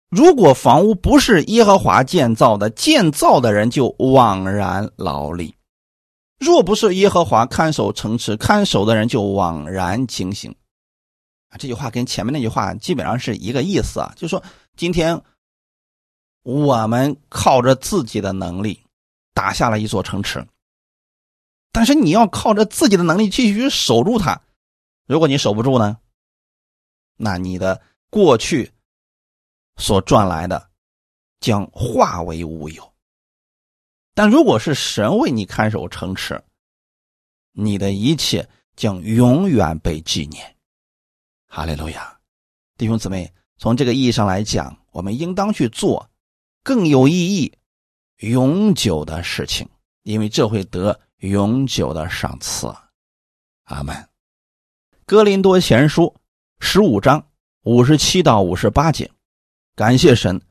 [0.10, 5.54] 如果房屋不是耶和华建造的，建造的人就枉然劳力；
[6.38, 10.54] 若不是耶和华看守城池，看守的人就枉然警醒。
[11.47, 14.43] 啊，这句话跟前面那句话基本上是一个意思啊，就是说
[14.75, 15.21] 今天
[16.43, 18.84] 我们靠着自己的能力
[19.34, 20.45] 打下了一座城池，
[21.71, 24.41] 但是你要靠着自己的能力继续守住它。
[25.08, 25.97] 如果你守不住呢，
[27.21, 28.71] 那你的过去
[29.75, 30.69] 所赚来的
[31.41, 32.93] 将化为乌有。
[34.13, 36.41] 但如果是神为你看守城池，
[37.51, 40.55] 你的一切将永远被纪念。
[41.45, 42.17] 哈利路亚，
[42.77, 46.10] 弟兄姊妹，从这个意义上来讲，我们应当去做
[46.63, 47.53] 更有意义、
[48.19, 49.67] 永久的事情，
[50.03, 52.73] 因为这会得永久的赏赐。
[53.63, 54.10] 阿门。
[55.05, 56.15] 哥林多前书
[56.60, 57.26] 十五章
[57.63, 59.10] 五十七到五十八节，
[59.76, 60.41] 感谢神，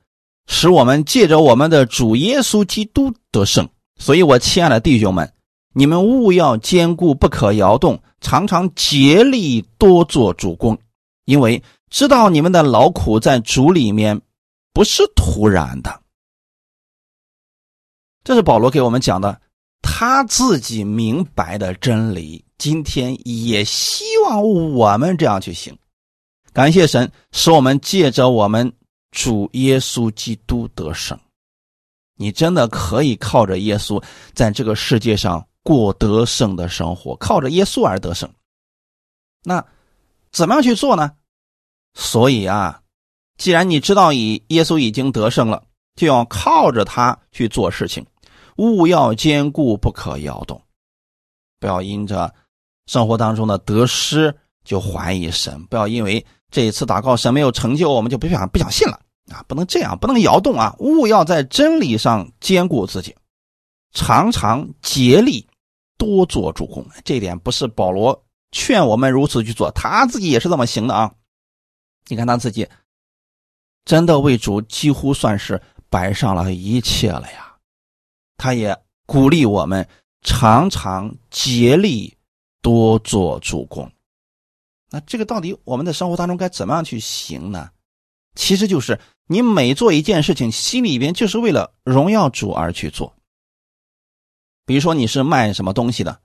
[0.46, 3.68] 使我们借着我们的主耶稣基督得胜。
[4.00, 5.32] 所以，我亲爱的弟兄们，
[5.74, 10.78] 你们务要坚固，不可摇动，常常竭力多做主公，
[11.24, 14.20] 因为知道你们的劳苦在主里面
[14.72, 16.00] 不是突然的。
[18.24, 19.40] 这是保罗给我们讲的，
[19.82, 22.44] 他自己明白的真理。
[22.56, 25.76] 今天也希望我们这样去行，
[26.52, 28.72] 感谢神，使我们借着我们
[29.10, 31.18] 主耶稣基督得胜。
[32.16, 34.02] 你真的可以靠着耶稣
[34.34, 38.28] 在这个世界上过得胜的生活，靠着耶稣而得胜。
[39.44, 39.64] 那
[40.32, 41.12] 怎么样去做呢？
[41.94, 42.82] 所以啊，
[43.36, 45.62] 既然你知道以耶稣已经得胜了，
[45.94, 48.04] 就要靠着他去做事情，
[48.56, 50.60] 勿要坚固，不可摇动，
[51.60, 52.34] 不要因着。
[52.86, 54.34] 生活当中的得失
[54.64, 59.44] 就怀疑神，不要因为这一次祷告神没有成就，我们就不想不想信了啊！
[59.46, 60.74] 不能这样，不能摇动啊！
[60.78, 63.14] 勿要在真理上兼顾自己，
[63.92, 65.46] 常常竭力
[65.96, 66.86] 多做主公。
[67.04, 71.12] 这一点不是保罗劝我们如此去做，他自己也是这么行的啊！
[72.08, 72.68] 你看他自己
[73.84, 77.56] 真的为主几乎算是摆上了一切了呀！
[78.36, 79.88] 他也鼓励我们
[80.22, 82.14] 常常竭力。
[82.60, 83.90] 多做主公，
[84.90, 87.70] 那这个到底我们的生活当中该怎么样去行呢？
[88.34, 93.14] 其实就是你每做一件事情，心里边就是为了荣耀主而去做。
[94.64, 96.20] 比如说你是卖什么东西的，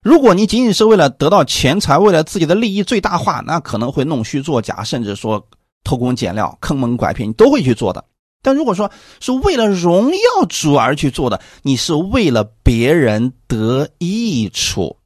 [0.00, 5.48] 如果你仅仅是为了得到钱财，为了自己的利益最大化，那可能会弄虚作假，甚至说
[5.84, 8.04] 偷工减料、坑蒙拐骗，你都会去做的。
[8.42, 14.96] 但如果说是为了荣耀主而去做的，你是为了别人得益处。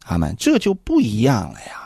[0.00, 1.85] 他们这就不一样了呀。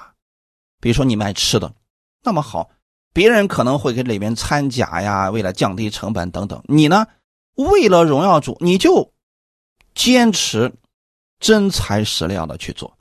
[0.81, 1.75] 比如说你卖吃的，
[2.23, 2.71] 那么好，
[3.13, 6.63] 别人可能会给里面掺假呀，为了降低成本等等。
[6.67, 7.07] 你呢，
[7.55, 9.13] 为了荣耀主，你就
[9.95, 10.73] 坚持
[11.39, 12.97] 真材实料的去做，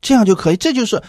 [0.00, 0.56] 这样就可以。
[0.56, 1.02] 这就是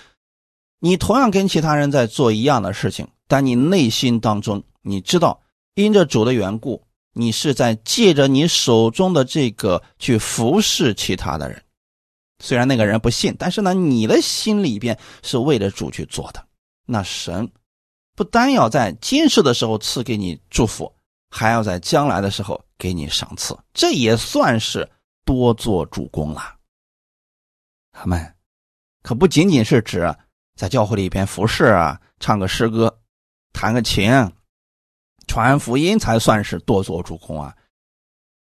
[0.80, 5.41] 你同样跟其他人在做一样的事情，但你内心当中你知道，
[5.73, 11.64] 因着主的缘故，你是在借着你手中的这个去服侍其他的人。
[12.45, 16.45] 虽然那个人不信，但是呢，你的心里边是为了主去做的。
[16.86, 17.51] 那神
[18.15, 20.93] 不单要在今世的时候赐给你祝福，
[21.31, 24.88] 还要在将来的时候给你赏赐，这也算是
[25.25, 26.55] 多做主公了。
[27.91, 28.36] 他们
[29.01, 30.15] 可不仅仅是指
[30.55, 32.99] 在教会里边服侍啊，唱个诗歌，
[33.53, 34.12] 弹个琴，
[35.25, 37.55] 传福音才算是多做主公啊。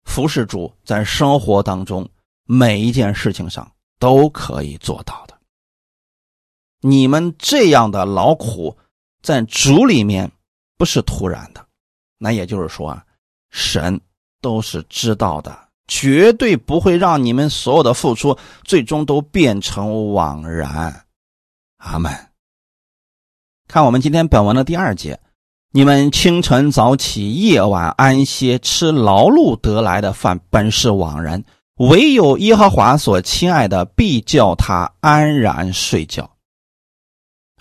[0.06, 2.10] 服侍主在生活当中
[2.42, 3.72] 每一件事情上。
[4.02, 5.38] 都可以做到的。
[6.80, 8.76] 你们这样的劳苦，
[9.22, 10.28] 在主里面
[10.76, 11.64] 不是突然的，
[12.18, 13.06] 那也就是说啊，
[13.52, 14.00] 神
[14.40, 21.06] 都是知道的，绝对不会让你们所有的付出最终都变成枉然。
[21.76, 22.12] 阿门。
[23.68, 25.20] 看我们今天本文的第二节，
[25.70, 31.44] 你们清晨早起，夜晚安歇，吃劳碌得来的饭，本是枉然。
[31.76, 36.30] 唯有耶和华所亲爱的，必叫他安然睡觉。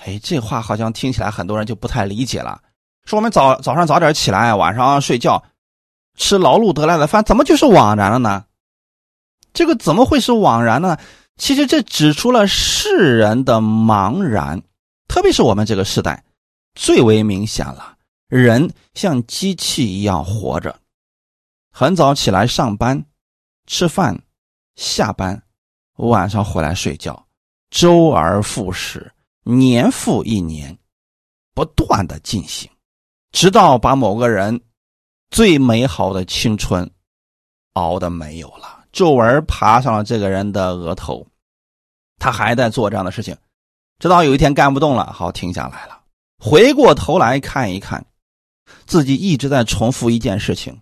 [0.03, 2.61] 哎，这话好像听起来很多人就不太理解了。
[3.05, 5.43] 说我们早早上早点起来，晚上睡觉，
[6.17, 8.45] 吃劳碌得来的饭，怎么就是枉然了呢？
[9.53, 10.97] 这个怎么会是枉然呢？
[11.37, 14.61] 其实这指出了世人的茫然，
[15.07, 16.23] 特别是我们这个时代
[16.75, 17.97] 最为明显了。
[18.27, 20.79] 人像机器一样活着。
[21.71, 23.03] 很早起来上班、
[23.67, 24.19] 吃饭、
[24.75, 25.41] 下班，
[25.97, 27.25] 晚上回来睡觉，
[27.69, 29.11] 周而复始，
[29.43, 30.77] 年复一年，
[31.53, 32.69] 不断的进行，
[33.31, 34.59] 直到把某个人
[35.29, 36.89] 最美好的青春
[37.73, 41.25] 熬的没有了，皱纹爬上了这个人的额头，
[42.19, 43.37] 他还在做这样的事情，
[43.99, 46.01] 直到有一天干不动了，好停下来了。
[46.37, 48.05] 回过头来看一看，
[48.85, 50.81] 自己一直在重复一件事情：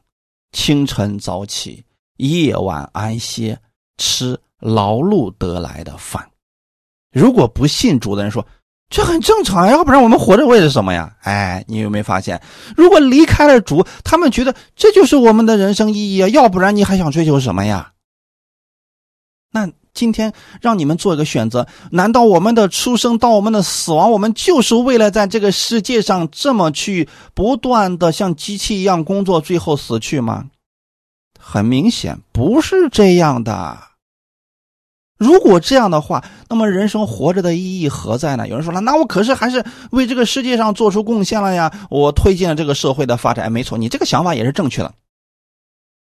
[0.54, 1.84] 清晨早起，
[2.20, 3.60] 夜晚安歇，
[3.98, 6.30] 吃劳碌得来的饭。
[7.12, 8.46] 如果不信主的人说，
[8.90, 11.16] 这很正常，要不然我们活着为了什么呀？
[11.22, 12.42] 哎，你有没有发现，
[12.78, 16.30] 如果离开了主，他们觉得这就是我们的人生意义啊？
[16.30, 17.94] 要不然你还想追求什么呀？
[19.52, 19.70] 那。
[19.92, 30.46] 今天让你们做一个选择，难道我们的出生到我们的死亡，我们就是为了在这个世界上这么去不断的像机器一样工作，最后死去吗？
[31.40, 33.78] 很明显不是这样的。
[35.18, 38.48] 如果这样的话，那么人生活着的意义何在呢？
[38.48, 43.52] 有人说了，那我可是还是为这个世界上做出贡献了呀，我推进了这个社会的发展。
[43.52, 44.94] 没错，你这个想法也是正确的。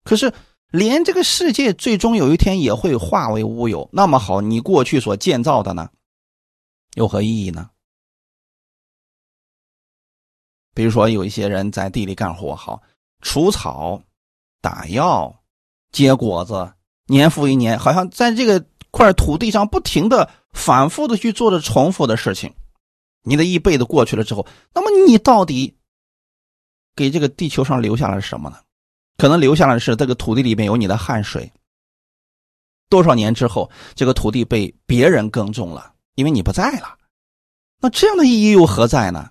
[0.04, 0.32] 可是。
[0.72, 5.90] 连这个世界最终有一天也会化为乌有，那么好，你过去所建造的呢，
[6.94, 7.68] 有何意义呢？
[10.72, 12.80] 比如说，有一些人在地里干活，好
[13.20, 14.02] 除草、
[14.62, 15.42] 打药、
[15.90, 16.72] 结果子，
[17.06, 22.54] 年复一年，好像在这个块土地上不停的、反复的去做着重复的事情。
[23.22, 25.76] 你的一辈子过去了之后，那么你到底
[26.96, 28.58] 给这个地球上留下了什么呢？
[29.18, 31.52] 可能留下来的是这个土地里面有你的汗水。
[32.88, 36.98] 多少年之后，这个土地被别人耕种了，因为你不在了。
[37.80, 39.30] 那这样的意义又何在呢？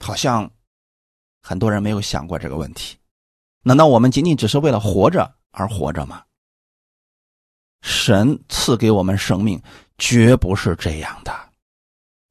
[0.00, 0.50] 好像
[1.46, 2.96] 很多人没有想过这个问题。
[3.60, 6.24] 难道我们仅仅只是为了活着而活着吗？
[7.82, 9.62] 神赐给我们生命，
[9.98, 11.50] 绝不是这样的。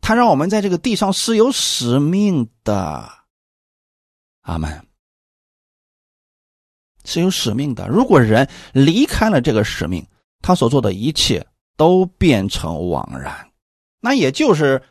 [0.02, 3.08] 他让我们在这个地上是有使命的。
[4.42, 4.88] 阿门。
[7.06, 7.88] 是有使命的。
[7.88, 10.04] 如果人离开了这个使命，
[10.42, 11.46] 他所做的一切
[11.78, 13.52] 都变成枉然。
[14.00, 14.82] 那也就是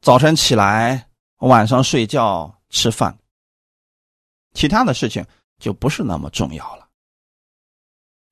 [0.00, 1.08] 早晨起来，
[1.38, 3.18] 晚上睡觉、吃饭，
[4.56, 5.24] 其他的事情
[5.60, 6.86] 就不是那么重要了。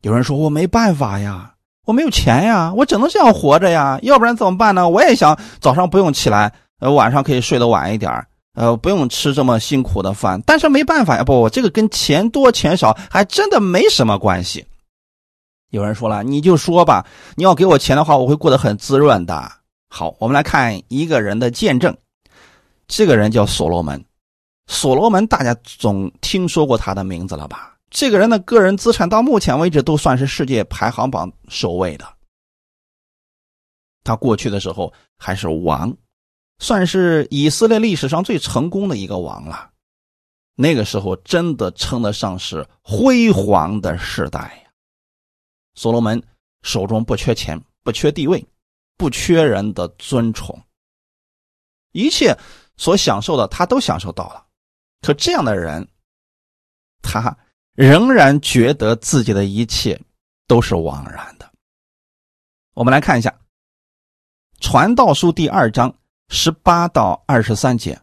[0.03, 1.55] 有人说：“我没办法呀，
[1.85, 14.65] 我没有钱呀，我只能这样活着呀，要不然怎么办呢？”我也想早上不用起来，呃，晚上可以睡得晚一点呃，不用吃这么辛苦的饭，但是没办法呀，不，这个跟钱多钱少还真的没什么关系。
[15.71, 17.05] 有人说了，你就说吧，
[17.35, 19.51] 你要给我钱的话，我会过得很滋润的。
[19.89, 21.97] 好，我们来看一个人的见证，
[22.87, 24.05] 这个人叫所罗门。
[24.67, 27.77] 所罗门大家总听说过他的名字了吧？
[27.91, 32.17] 这个人的个人资产到目前为止都算是世界排行榜首位的。
[34.03, 35.97] 他过去的时候还是王。
[36.61, 39.73] 算是以色列历史上最成功的一个王了，
[40.55, 44.71] 那个时候真的称得上是辉煌的时代呀。
[45.75, 46.23] 所罗门
[46.63, 48.47] 手中不缺钱，不缺地位，
[48.97, 50.57] 不缺人的尊崇，
[51.91, 52.39] 一切
[52.77, 54.44] 所享受的他都享受到了。
[55.05, 55.87] 可这样的人，
[57.03, 57.37] 他
[57.75, 60.01] 仍然觉得自己的一切
[60.47, 61.51] 都是枉然的。
[62.73, 63.29] 我们来看一下
[64.61, 65.95] 《传道书》第二章。
[66.31, 68.01] 十八到二十三节，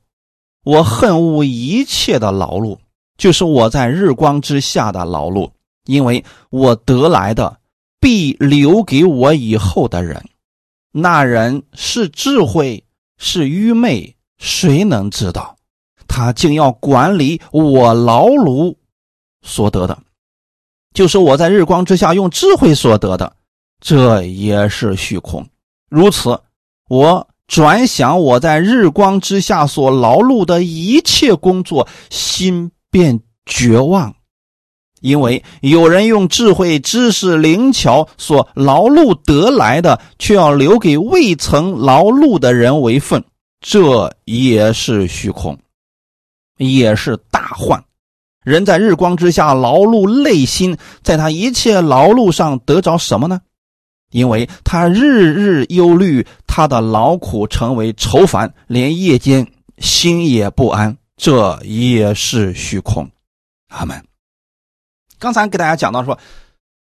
[0.64, 2.78] 我恨恶一切的劳碌，
[3.18, 5.52] 就是我在日光之下的劳碌，
[5.86, 7.60] 因为我得来的
[8.00, 10.24] 必留给我以后的人。
[10.92, 12.86] 那人是智慧，
[13.18, 15.58] 是愚昧，谁能知道？
[16.12, 18.76] 他竟要管理我劳碌
[19.42, 19.98] 所得的，
[20.94, 23.34] 就是我在日光之下用智慧所得的，
[23.80, 25.48] 这也是虚空。
[25.90, 26.38] 如此，
[26.90, 27.26] 我。
[27.48, 34.16] 转想我在日光之下所劳碌的一切工作，心便绝望，
[35.02, 43.22] 因为有人用智慧、知识、灵巧所劳碌得来的，却要留给未曾劳碌的人为分，
[43.60, 45.60] 这也是虚空，
[46.58, 47.84] 也是大患。
[48.44, 53.42] 人在日光之下劳碌累心，在他一切劳碌上得着什么呢？
[54.12, 59.48] 因为他日日忧虑，他的劳苦成为愁烦，连夜间
[59.78, 63.10] 心也不安，这也是虚空。
[63.70, 64.04] 阿门。
[65.20, 66.18] 刚才给大家讲到说，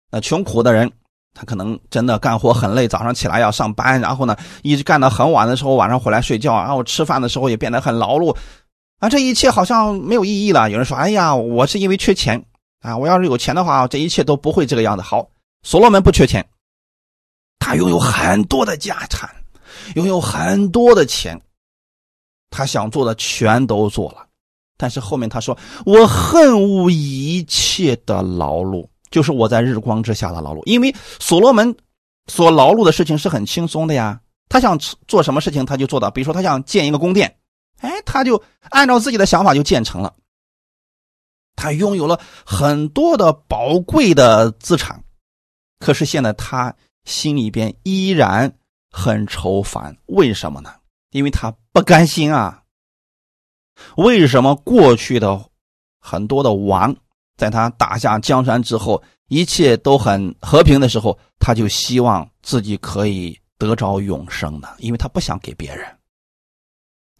[0.09, 0.91] 那穷苦的人，
[1.33, 8.35] 他可能真的干活很累，早上起来要上班，然后呢，一直干到很晚的时候，晚上回来睡觉，然后吃饭的时候也变得很劳碌。
[9.01, 10.69] 啊，这一切好像没有意义了。
[10.69, 12.45] 有人说：“哎呀，我是因为缺钱
[12.81, 12.95] 啊！
[12.95, 15.27] 我要是有钱的话，这一切都不会这个样子。”好，
[15.63, 16.47] 所罗门不缺钱，
[17.57, 19.27] 他拥有很多的家产，
[19.95, 21.41] 拥有很多的钱，
[22.51, 24.27] 他想做的全都做了。
[24.77, 30.61] 但是后面他说：“我恨恶一切的劳碌，就是我在日光之下的劳碌。
[30.65, 31.75] 因为所罗门
[32.27, 34.77] 所劳碌的事情是很轻松的呀，他想
[35.07, 36.11] 做什么事情他就做到。
[36.11, 37.35] 比如说，他想建一个宫殿。”
[37.81, 40.15] 哎，他就按照自己的想法就建成了。
[41.55, 45.03] 他拥有了很多的宝贵的资产，
[45.79, 46.73] 可是现在他
[47.05, 48.51] 心里边依然
[48.89, 49.95] 很愁烦。
[50.07, 50.73] 为什么呢？
[51.11, 52.63] 因为他不甘心啊。
[53.97, 55.43] 为什么过去的
[55.99, 56.95] 很多的王，
[57.37, 64.69] 在他打下江山之后，一切都很和平的时候，他就希望自己可以得着永生呢？
[64.77, 65.85] 因为他不想给别人。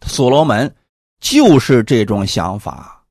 [0.06, 0.74] 所罗门
[1.20, 3.04] 就是这种想法。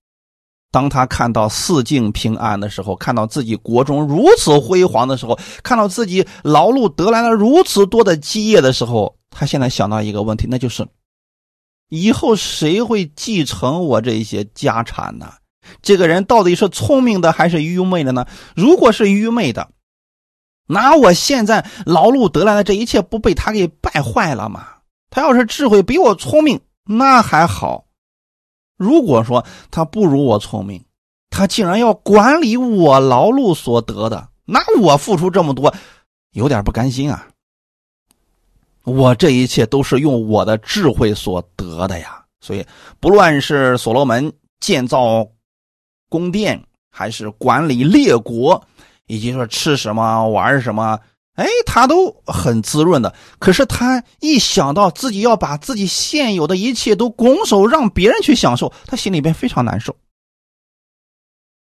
[0.71, 10.87] 当他看到四境平安的时候，看到自己国中如此辉煌的时候，看到自己劳碌得来了如此多的基业的时候，他现在想到一个问题，那就是
[11.89, 15.33] 以后谁会继承我这些家产呢？
[15.81, 18.25] 这个人到底是聪明的还是愚昧的呢？
[18.55, 19.71] 如果是愚昧的，
[20.67, 24.65] 那我现在劳碌得来的这一切不被他给败坏了吗？
[25.09, 26.61] 他要是智慧比我聪明。
[26.93, 27.85] 那还好，
[28.75, 30.83] 如果说他不如我聪明，
[31.29, 35.73] 他竟然要管理我劳碌所得的，那我付出这么多，
[36.31, 37.27] 有点不甘心啊。
[38.83, 42.65] 我这一切都是用我的智慧所得的呀，所以
[42.99, 45.25] 不论是所罗门建造
[46.09, 48.61] 宫殿，还是管理列国，
[49.07, 50.99] 以及说吃什么玩什么。
[51.35, 59.95] 哎，他都很滋润的，可是他一想到自己要把自己现有的一切都拱手让别人去享受，他心里边非常难受。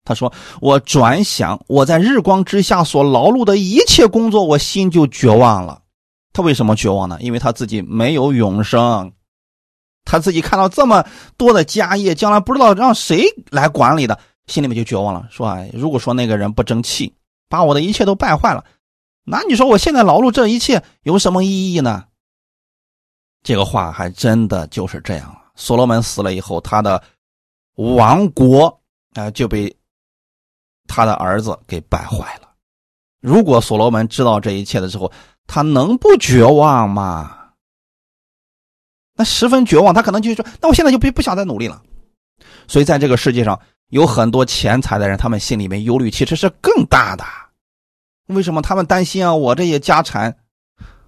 [0.05, 5.81] 他说：“我转想我在日光之下所劳碌的一切工作，我心就绝望了。
[6.33, 7.17] 他为什么绝望呢？
[7.21, 9.13] 因为他自己没有永生，
[10.03, 11.05] 他自己看到这么
[11.37, 15.25] 多的家业，将来不知道让谁来管理的，心里面就绝望了。
[15.31, 17.13] 说啊，如果说那个人不争气，
[17.47, 18.61] 把我的一切都败坏了。”
[19.23, 22.05] 那你说我现在劳碌这一切有什么意义呢？
[23.41, 25.35] 这个话还真的就是这样。
[25.55, 27.01] 所罗门死了以后，他的
[27.75, 28.81] 王国
[29.13, 29.73] 啊就被
[30.87, 32.49] 他的儿子给败坏了。
[33.21, 35.11] 如果所罗门知道这一切的时候，
[35.47, 37.39] 他能不绝望吗？
[39.15, 41.81] 那十分绝望，他可能就说：“那我现在就不不想再努力了。”
[42.67, 43.59] 所以，在这个世界上
[43.89, 47.23] 有很多钱财的人，他们心里面忧虑其实是更大的。
[48.27, 49.35] 为什么他们担心啊？
[49.35, 50.37] 我这些家产，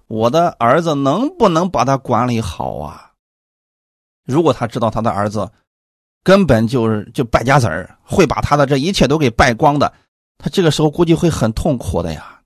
[0.06, 3.12] 我的儿子能不能把他管理好啊？
[4.24, 5.50] 如果他知道他的儿子
[6.22, 9.92] 根本就是就败家子儿，会把他的这一切都给败光的，
[10.36, 12.40] 他这个时候估计会很痛苦的呀。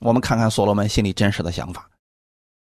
[0.00, 1.90] 我们看看所罗门心里真实的想法：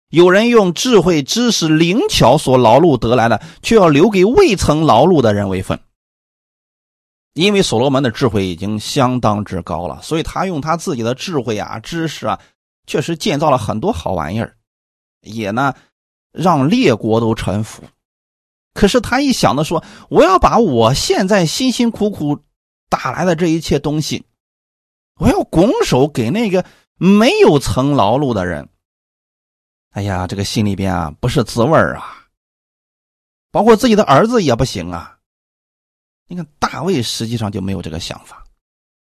[0.08, 5.78] 有人用智慧、知识、灵巧所劳碌得来的，却要留给未曾劳碌的人为分。
[7.36, 12.40] 因为所罗门的智慧已经相当之高了，所以他用他自己的智慧啊、知识啊，
[12.86, 14.56] 确实建造了很多好玩意儿，
[15.20, 15.74] 也呢
[16.32, 17.82] 让列国都臣服。
[18.72, 22.42] 可是他一想的说，我要把我现在辛辛苦苦
[22.88, 24.24] 打来的这一切东西，
[25.20, 26.64] 我要拱手给那个
[26.96, 28.66] 没有曾劳碌的人。
[29.90, 32.28] 哎呀，这个心里边啊不是滋味啊，
[33.50, 35.15] 包括自己的儿子也不行啊。
[36.28, 38.44] 你看大卫实际上就没有这个想法，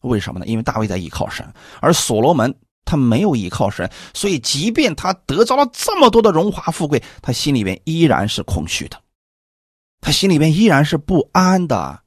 [0.02, 0.46] 为什么呢？
[0.46, 1.52] 因为大卫在依靠神，
[1.82, 2.54] 而所罗门
[2.86, 9.02] 他没有依靠神，所以即便他得着了这么多的荣华富贵，他心里边依然是空虚的，
[10.02, 12.02] 他心里边依然是不安的。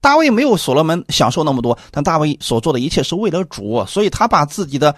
[0.00, 4.96] 大卫没有所罗门享受那么多，但大卫所做的一切是为了主，所以他把自己的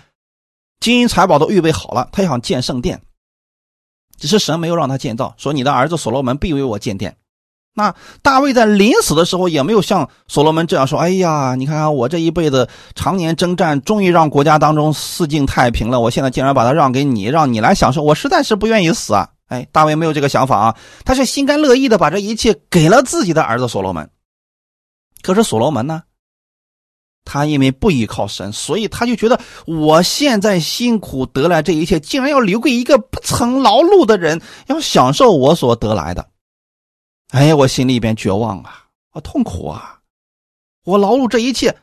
[0.78, 3.02] 金银财宝都预备好了，他想建圣殿，
[4.18, 7.14] 只是神没有让他建造，说你的儿子所罗门必为我建殿。
[7.80, 15.98] 那大卫在临死的时候也没有像所罗门这样说：“哎呀，你看看我这一辈子常年征战，终于让国家当中四境太平了。
[15.98, 24.08] 我现在竟然把它让给你，让你来享受，我实在是不愿意死啊！”哎，大卫没有这个想法啊，他是心甘乐意的把这一切给了自己的儿子所罗门。
[25.22, 26.02] 可是所罗门呢，
[27.24, 36.28] 他因为不依靠神，所以他就觉得我现在辛苦得来这一切，竟然要留给一个不曾劳碌的人，要享受我所得来的。
[37.30, 40.00] 哎呀，我心里边绝望啊，我痛苦啊！
[40.84, 41.76] 我劳碌这一切，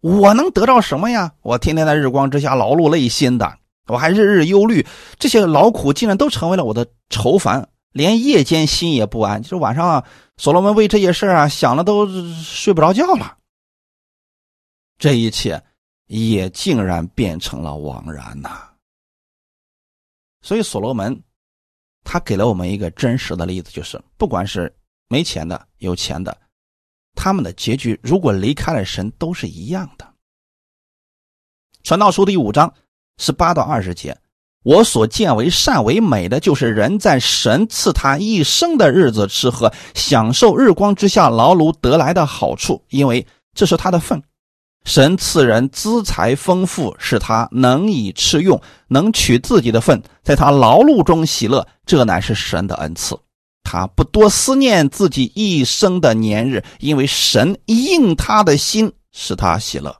[0.00, 1.34] 我能得到什么呀？
[1.42, 4.86] 我天天在日光之下劳碌累心的，我还日日忧虑，
[5.18, 10.06] 这些劳苦竟然都成为了我的愁烦，连夜间心也不安，就是晚上啊
[10.38, 12.06] 所罗门为这些事啊想了都
[12.42, 13.36] 睡不着觉了。
[14.96, 15.62] 这一切
[16.06, 18.70] 也竟然变成了枉然呐！
[20.40, 21.22] 所以所罗门
[22.04, 24.74] 他给了我们一个真实的例子，就是不管是
[25.08, 26.36] 没钱的、有钱的，
[27.14, 30.06] 他们的结局如果离开了神，都是一样的。
[31.82, 32.72] 传道书第五章
[33.18, 34.16] 十八到二十节。
[34.62, 44.22] 我所见为善为美的，就是人在神赐他一生的日子吃喝，享受日光之下劳碌得来的好处，因为这是他的份。
[44.86, 53.14] 神赐人资财丰富，使他能以吃用，能取自己的份，在他劳碌中喜乐，这乃是神的恩赐。
[53.64, 59.96] 他不多思念自己一生的年日，因为神应他的心，使他喜乐。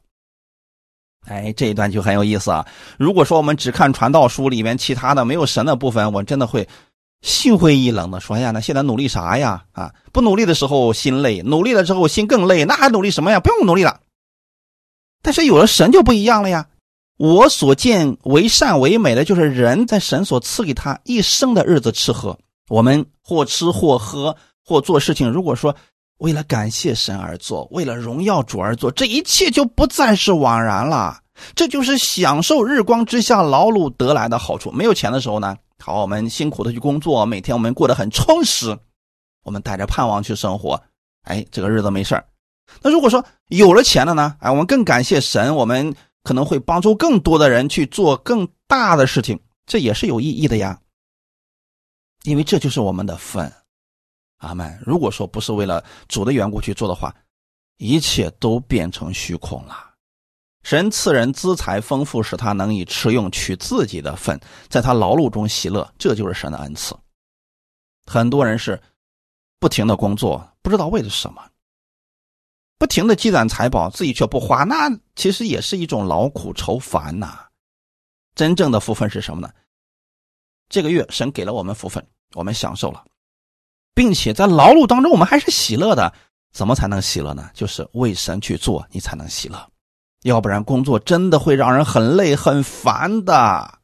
[1.27, 2.67] 哎，这一段就很有意思啊！
[2.99, 6.69] 如果说我们只看传道书里面其他的没有神的部分，我真的会
[7.23, 9.65] 心灰意冷的说：“哎呀，那现在努力啥呀？
[9.73, 13.41] 啊，不努力的时候心累，努力了之后心更累，那还努力什么呀？
[13.41, 14.01] 不用努力了。”
[15.23, 16.69] 但是有了神就不一样了呀！
[17.17, 22.39] 我所见为善为美的，就是人在神所赐给他一生的日子吃喝，
[22.69, 25.75] 我们或吃或喝或做事情，如果说。
[26.19, 31.19] 为了感谢神而做，为了荣耀主而做，这一切就不再是枉然了。
[31.57, 34.71] 这就是享受日光之下劳碌得来的好处。
[34.71, 38.79] 没有钱的时候呢，好，我们辛苦的去工作，每天我们过得很充实，
[39.43, 40.81] 我们带着盼望去生活，
[41.25, 42.23] 哎，这个日子没事
[42.81, 50.79] 那如果说有了钱了呢，哎，我们更感谢神，我们可能会帮助更多的人去做更大的事情，这也是有意义的呀。
[52.25, 53.51] 因为这就是我们的份。
[54.39, 54.79] 阿门。
[54.85, 57.15] 如果说不是为了主的缘故去做的话，
[57.79, 59.93] 一切都变成虚空了。
[60.63, 66.97] 神赐人资财丰富，使他能以吃用，取自己的份，在他劳碌中喜乐，这就是神的恩赐。
[68.07, 68.81] 很多人是
[69.59, 71.43] 不停的工作，不知道为了什么，
[72.79, 77.47] 不停的积攒财宝，自己却不花，那其实也是一种劳苦愁烦呐。
[78.35, 79.53] 真正的福分是什么呢？
[80.75, 82.05] 这个月神给了我们福分，
[82.35, 83.05] 我们享受了。
[83.95, 86.13] 并且在劳碌当中，我们还是喜乐的。
[86.53, 87.49] 怎么才能喜乐呢？
[87.55, 89.57] 就是为神去做，你才能喜乐。
[90.25, 93.79] 要不然，工作真的会让人很累、很烦的。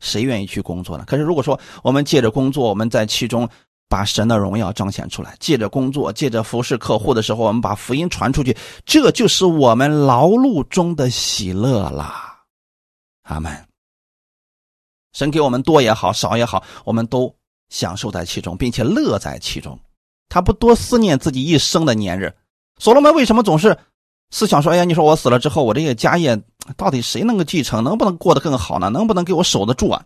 [0.00, 1.04] 谁愿意去工作呢？
[1.06, 3.46] 可是，如果说我们借着工作，我们在其中
[3.86, 8.56] 把神的荣耀彰显出来；借着工作，借着服侍客户的时候，我们把福音传出去，
[8.86, 12.40] 这就是我们劳碌中的喜乐啦。
[13.24, 13.54] 阿门。
[15.12, 17.34] 神给我们多也好，少也好，我们都。
[17.72, 19.80] 享受在其中，并且乐在其中，
[20.28, 22.30] 他不多思念自己一生的年日。
[22.78, 23.74] 所罗门为什么总是
[24.28, 26.38] 思想说：“哎呀，你说我死了之后，我这个家业
[26.76, 27.82] 到底谁能够继承？
[27.82, 28.90] 能不能过得更好呢？
[28.90, 30.04] 能不能给我守得住啊？”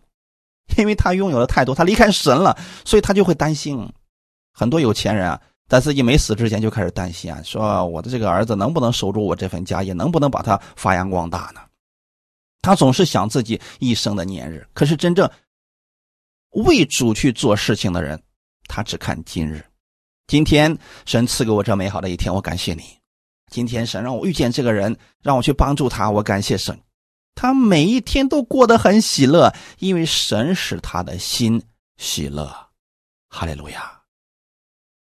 [0.79, 3.93] 因为他拥有的太多，他离开神了，所以他就会担心。
[4.53, 11.61] 很多有钱人啊，在自己没死之前就开始担心啊，说我的这个儿子能不能守住我这份家业，能不能把它发扬光大呢？
[12.67, 15.31] 他总是想自己一生的年日，可是真正。
[16.65, 18.21] 为主去做事情的人，
[18.67, 19.65] 他只看今日。
[20.27, 22.83] 今天神赐给我这美好的一天，我感谢你。
[23.53, 26.77] 今天神让我遇见这个人，让我去帮助他，我感谢神。
[27.37, 31.63] 他每一天都过得很喜乐，因为神使他的心
[31.99, 32.53] 喜乐。
[33.29, 33.93] 哈利路亚。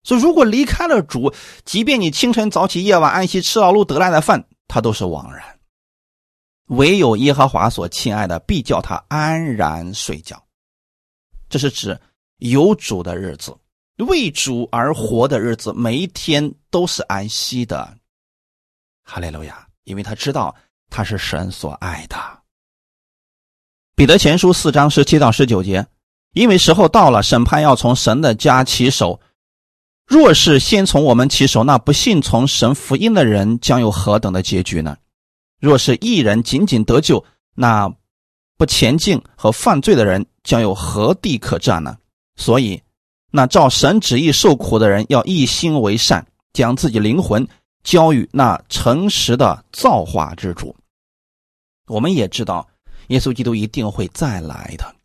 [0.01, 1.32] 所以，如果离开了主，
[1.64, 5.59] 即便你清晨早起，夜晚安息，吃劳碌得来的饭，他都是枉然。
[6.72, 10.41] 唯有耶和华所亲爱的，必叫他安然睡觉。
[11.49, 11.99] 这是指
[12.38, 13.53] 有主的日子，
[13.97, 17.97] 为主而活的日子，每一天都是安息的。
[19.03, 19.67] 哈利路亚！
[19.84, 20.55] 因为他知道
[20.89, 22.15] 他是神所爱的。
[23.95, 25.86] 彼得前书四章十七到十九节，
[26.32, 29.19] 因为时候到了，审判要从神的家起手。
[30.05, 34.97] 若是先从我们起手，那不信从神福音的人将有何等的结局呢？
[35.62, 37.24] 若是一人仅仅得救，
[37.55, 37.89] 那
[38.57, 40.26] 不前进和犯罪的人。
[40.43, 41.95] 将有何地可占呢？
[42.36, 42.82] 所以，
[43.30, 47.47] 那照神旨意受苦的人，要一心为善，将自己灵魂
[47.84, 50.76] 交与那诚实的造化之主。
[51.86, 52.68] 我们也知道，
[53.09, 54.95] 耶稣基督一定会再来的。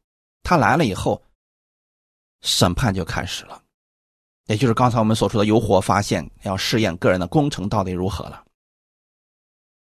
[0.43, 1.21] 他来了以后，
[2.41, 3.61] 审判就开始了，
[4.47, 8.43] 也就是刚才我们所说的有火发现，要试验个人的工程到底如何了。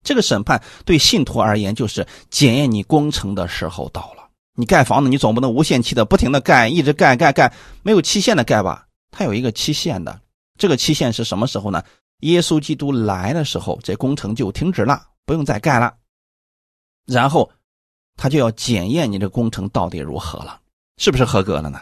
[0.03, 4.28] 这个审判对信徒而言，就是检验你工程的时候到了。
[4.55, 8.86] 你盖房子，你总不能无限期的不停的盖，一直盖盖盖，没有期限的盖吧？
[9.11, 10.20] 它有一个期限的，
[10.59, 11.82] 这个期限是什么时候呢？
[12.20, 15.94] 耶稣基督来的时候，这工程就停止了，不用再盖了。
[17.07, 17.51] 然后，
[18.16, 20.61] 他就要检验你这工程到底如何了，
[20.98, 21.80] 是不是合格了呢？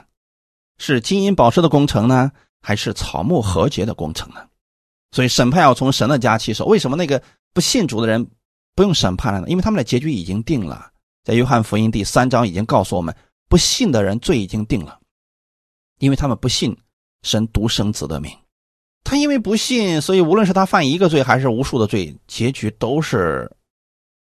[0.78, 2.30] 是金银宝石的工程呢，
[2.62, 4.46] 还是草木和结的工程呢？
[5.10, 6.64] 所以审判要从神的家起手。
[6.66, 7.20] 为什么那个
[7.53, 8.28] 不信主的人
[8.74, 9.49] 不用审判了？
[9.49, 10.92] 因为他们的结局已经定了。
[11.24, 13.14] 在约翰福音第三章已经告诉我们，
[13.49, 14.99] 不信的人罪已经定了，
[15.99, 16.76] 因为他们不信
[17.22, 18.34] 神独生子的名。
[19.05, 23.51] 他因为不信，所以无论是他犯一个罪还是无数的罪，结局都是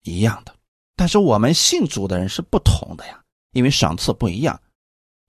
[0.03, 0.53] 一样的。
[0.95, 3.21] 但是我们信主的人是不同的呀，
[3.53, 4.59] 因为赏赐不一样。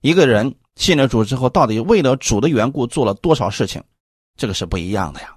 [0.01, 3.83] 一个人信了主之后，到底为了主的缘故做了多少事情，
[4.37, 5.35] 这个是不一样的呀。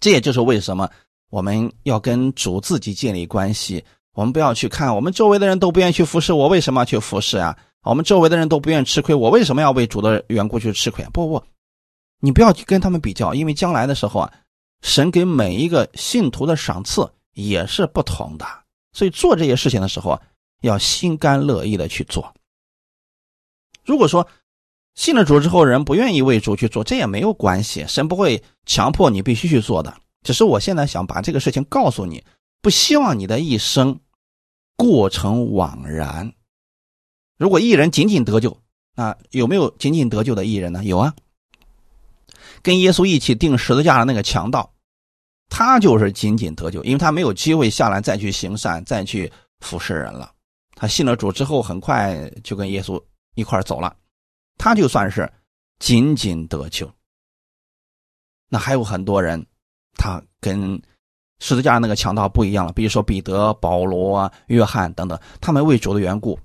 [0.00, 0.90] 这也就是为什么
[1.30, 3.84] 我们要跟主自己建立关系。
[4.12, 7.58] 我们不要去看我们周围的人都不愿意去服侍我，为什么要去服侍啊？
[7.82, 11.04] 我们周围的人都不愿意吃亏，我为什么要为主的缘故去吃亏？
[11.12, 11.42] 不不，
[12.20, 14.32] 你不要去跟他们比较，因为将来的时候啊，
[14.82, 18.46] 神给每一个信徒的赏赐也是不同的。
[18.92, 20.22] 所以做这些事情的时候啊，
[20.62, 22.32] 要心甘乐意的去做。
[23.84, 24.26] 如果说
[24.94, 29.92] 信了主之后人不愿意为主去做，这也没有关系，神不会强迫你必须去做的。
[30.24, 32.24] 只是我现在想把这个事情告诉你，
[32.60, 34.00] 不希望你的一生
[34.76, 36.32] 过程枉然。
[37.36, 38.60] 如果一人仅仅得救，
[38.96, 40.82] 那有没有仅仅得救的艺人呢？
[40.82, 41.14] 有啊，
[42.62, 44.72] 跟耶稣一起钉十字架的那个强盗。
[45.50, 50.32] 他就是仅仅得救，因为他没有机会下来再去行善、再去服侍人了。
[50.74, 53.00] 他信了主之后，很快就跟耶稣
[53.34, 53.94] 一块走了。
[54.56, 55.30] 他就算是
[55.78, 56.90] 仅仅得救。
[58.48, 59.46] 那还有很多人，
[59.96, 60.80] 他跟
[61.40, 62.72] 十字架那个强盗不一样了。
[62.72, 66.38] 比如说彼得、保罗啊、约翰等等，他们为主的缘故，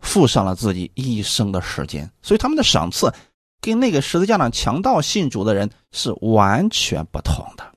[0.00, 3.12] 付上了自己一生的时间，所以他们的赏赐
[3.60, 7.72] 跟那个十字架上强盗信主的人是完全不同的。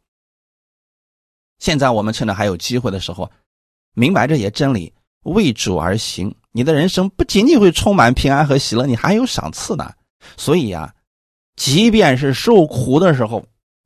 [1.59, 3.31] 现在我们趁着还有机会的时候，
[3.93, 9.91] 明白这些真理，为主而行，你的人生不仅仅会充满平安和喜乐，你还有赏赐呢。
[10.35, 10.93] 所以呀，
[11.55, 13.45] 即便是受苦的时候，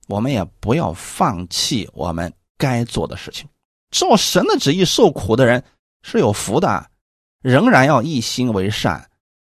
[0.10, 3.48] 我们也不要放弃我们该做的事情。
[3.92, 5.64] 照神的旨意受苦的人
[6.02, 6.90] 是有福的，
[7.42, 9.08] 仍然要一心为善。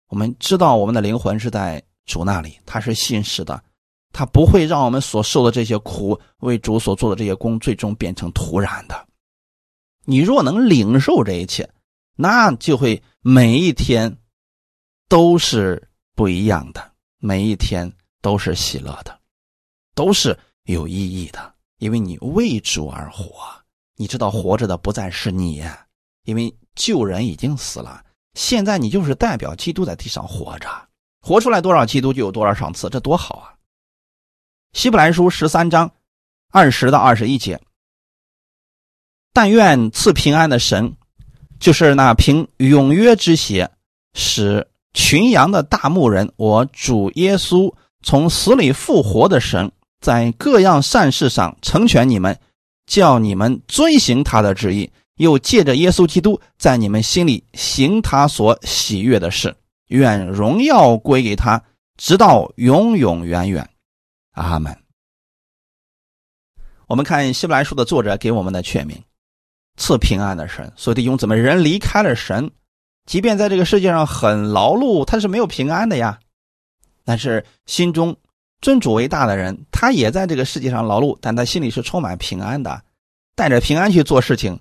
[0.08, 3.62] 我们知道我们的灵魂是在主那里，他是信实的。
[4.12, 9.06] 他不会让我们所受的这些苦，为主所做的这些功，最终变成徒然的。
[10.06, 11.68] 你若能领受这一切，
[12.16, 14.16] 那就会每一天
[15.06, 17.92] 都是不一样的，每一天
[18.22, 19.20] 都是喜乐的，
[19.94, 21.54] 都是有意义的。
[21.78, 23.34] 因为你为主而活，
[23.96, 25.62] 你知道活着的不再是你，
[26.24, 28.02] 因为旧人已经死了，
[28.32, 30.68] 现在你就是代表基督在地上活着，
[31.20, 33.52] 活出来多少基督就有多少赏赐，这多好啊！
[34.72, 35.90] 希伯来书十三章
[36.50, 37.60] 二十到二十一节，
[39.34, 40.96] 但愿赐平安的神，
[41.60, 43.70] 就是那凭永约之血
[44.14, 49.70] 使群羊的大牧人，我主耶稣从死里复活的神，
[50.06, 52.38] 在各样善事上成全你们，
[52.86, 59.56] 叫你们遵行他的旨意，又借着耶稣基督在你们心里行他所喜悦的事。
[59.88, 61.60] 愿荣耀归给他，
[61.96, 63.68] 直到永永远远。
[64.34, 64.78] 阿门。
[66.86, 68.94] 我们看希伯来书的作者给我们的劝勉：
[69.76, 70.72] 赐平安的神。
[70.76, 72.48] 所以弟兄姊妹，人离开了神，
[73.06, 76.20] 即便在这个世界上很劳碌，他是没有平安的呀。
[77.04, 78.16] 但是心中
[78.60, 82.82] 尊主为大的人，他也在这个世界上劳碌，但他心里是充满平安的，
[83.34, 84.58] 带着平安去做事情，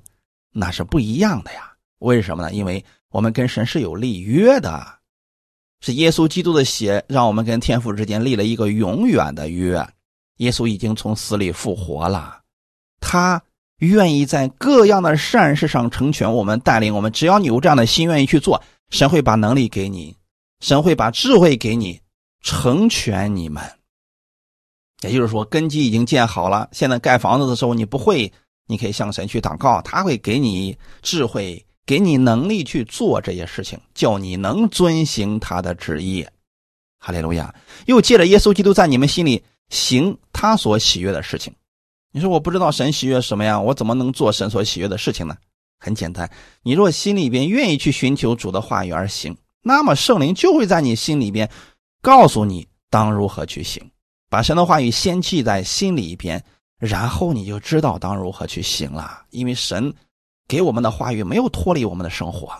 [0.52, 1.72] 那是不一样的呀。
[2.00, 2.52] 为什么呢？
[2.52, 4.86] 因为我们跟神是有立约的。
[5.82, 9.88] 是耶稣基督的血，让我们跟天父之间立了一个永远的约。
[10.38, 12.42] 耶稣已经从死里复活了，
[13.00, 13.42] 他
[13.80, 17.12] 愿意在各样的善事上成全我们，带领我们。
[17.12, 20.16] 只要你有这样的心，愿意去做，神会把能力给你，
[20.60, 22.02] 神会把智慧给你，
[22.42, 23.64] 成全你们。
[25.02, 26.68] 也就是说，根基已经建好了。
[26.72, 28.32] 现在盖房子的时候，你不会，
[28.68, 31.66] 你可以向神去祷告，他会给你智慧。
[31.88, 36.26] 给你能力去做这些事情，叫你能遵行他的旨意。
[36.98, 37.54] 哈利路亚！
[37.86, 41.54] 又借着耶稣基督在你们心里行他所喜悦的事情。
[42.12, 43.60] 你说我不知道神喜悦什么呀？
[43.60, 45.38] 我怎么能做神所喜悦的事情呢？
[45.78, 46.28] 很简单，
[46.64, 51.48] 你若心里边愿意去寻求主的话语而行，那么圣灵就会在你心里边
[52.02, 53.92] 告诉你当如何去行。
[54.36, 56.44] 把神的话语先记在心里一边，
[56.78, 59.24] 然后你就知道当如何去行了。
[59.30, 59.94] 因为神。
[60.48, 62.52] 给我们的话语没有脱离我们的生活，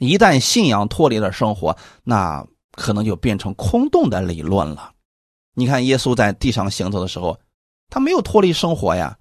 [0.00, 4.92] 一旦信仰脱离了生活，那可能就变成空洞的理论了。
[5.54, 7.38] 你看，耶稣在地上行走的时候，
[7.88, 9.16] 他没有脱离生活呀，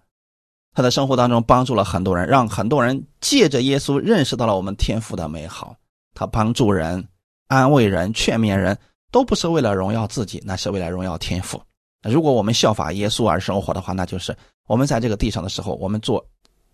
[0.74, 5.78] 他的生活当中帮助了很多人，让很多人借着耶稣认识到了我们天赋的美好。
[6.14, 7.08] 他帮助人、
[7.47, 8.78] 安慰人、劝勉人，
[9.14, 11.61] 都不是为了荣耀自己，那是为了荣耀天赋。
[12.01, 14.36] 如果我们效法耶稣而生活的话，那就是
[14.68, 16.26] 我们在这个地上的时候，我们做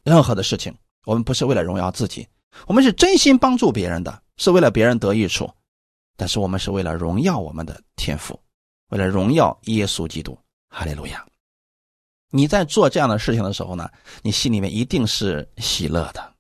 [0.04, 0.74] 任何的事情，
[1.06, 2.26] 我们不是为了荣耀自己，
[2.66, 5.52] 我们是真心帮助别人的，是为了别人得益处。
[6.16, 8.40] 但是我们是为了荣耀我们的天赋，
[8.90, 10.38] 为了荣耀耶稣基督。
[10.70, 11.26] 哈利路亚！
[12.32, 13.90] 你在做这样的事情的时候呢，
[14.22, 16.34] 你心里面一定是喜乐的。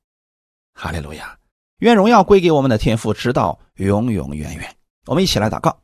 [0.73, 1.37] 哈利路亚！
[1.79, 4.75] 愿荣耀归给我们的天赋，直到永永远远。
[5.05, 5.77] 我们一起来祷告。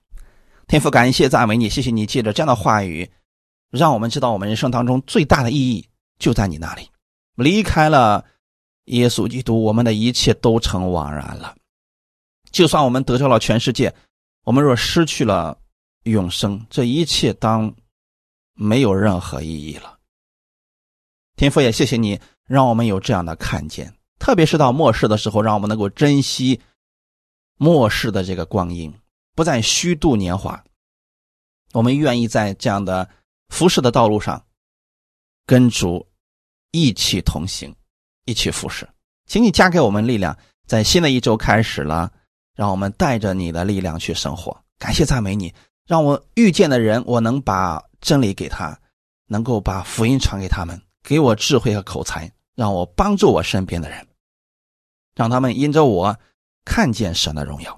[0.68, 3.10] 天父，感谢赞美你，谢谢你借着这样的话语，
[3.70, 5.88] 让我们知道我们人生当中最大的意义
[6.18, 6.90] 就在你那里。
[7.36, 8.26] 离开了
[8.86, 11.56] 耶稣基督，我们的一切都成枉然了。
[12.52, 13.94] 就算我们得着了全世界，
[14.44, 15.58] 我们若失去了
[16.04, 17.76] 永生，这一切当
[18.54, 20.00] 没有任何意义了。
[21.36, 26.62] 天父也谢谢你，让我们有这样的看见，特别是到末世的时候，让我们能够珍惜
[27.58, 28.94] 末世的这个光阴。
[29.36, 30.64] 不再虚度年华，
[31.74, 33.08] 我们愿意在这样的
[33.50, 34.44] 服侍的道路上
[35.46, 36.08] 跟主
[36.72, 37.76] 一起同行，
[38.24, 38.88] 一起服侍。
[39.28, 42.12] 请你加给我们力量，在新的一周开始了，
[42.56, 44.58] 让我们带着你的力量去生活。
[44.80, 45.54] 感谢赞美你，
[45.86, 48.80] 让我遇见的人，我能把真理给他，
[49.28, 54.08] 能够把福音传给他们，给我智慧和口才，让我帮助我身边的人，
[55.16, 56.18] 让他们因着我
[56.64, 57.78] 看见神的荣耀。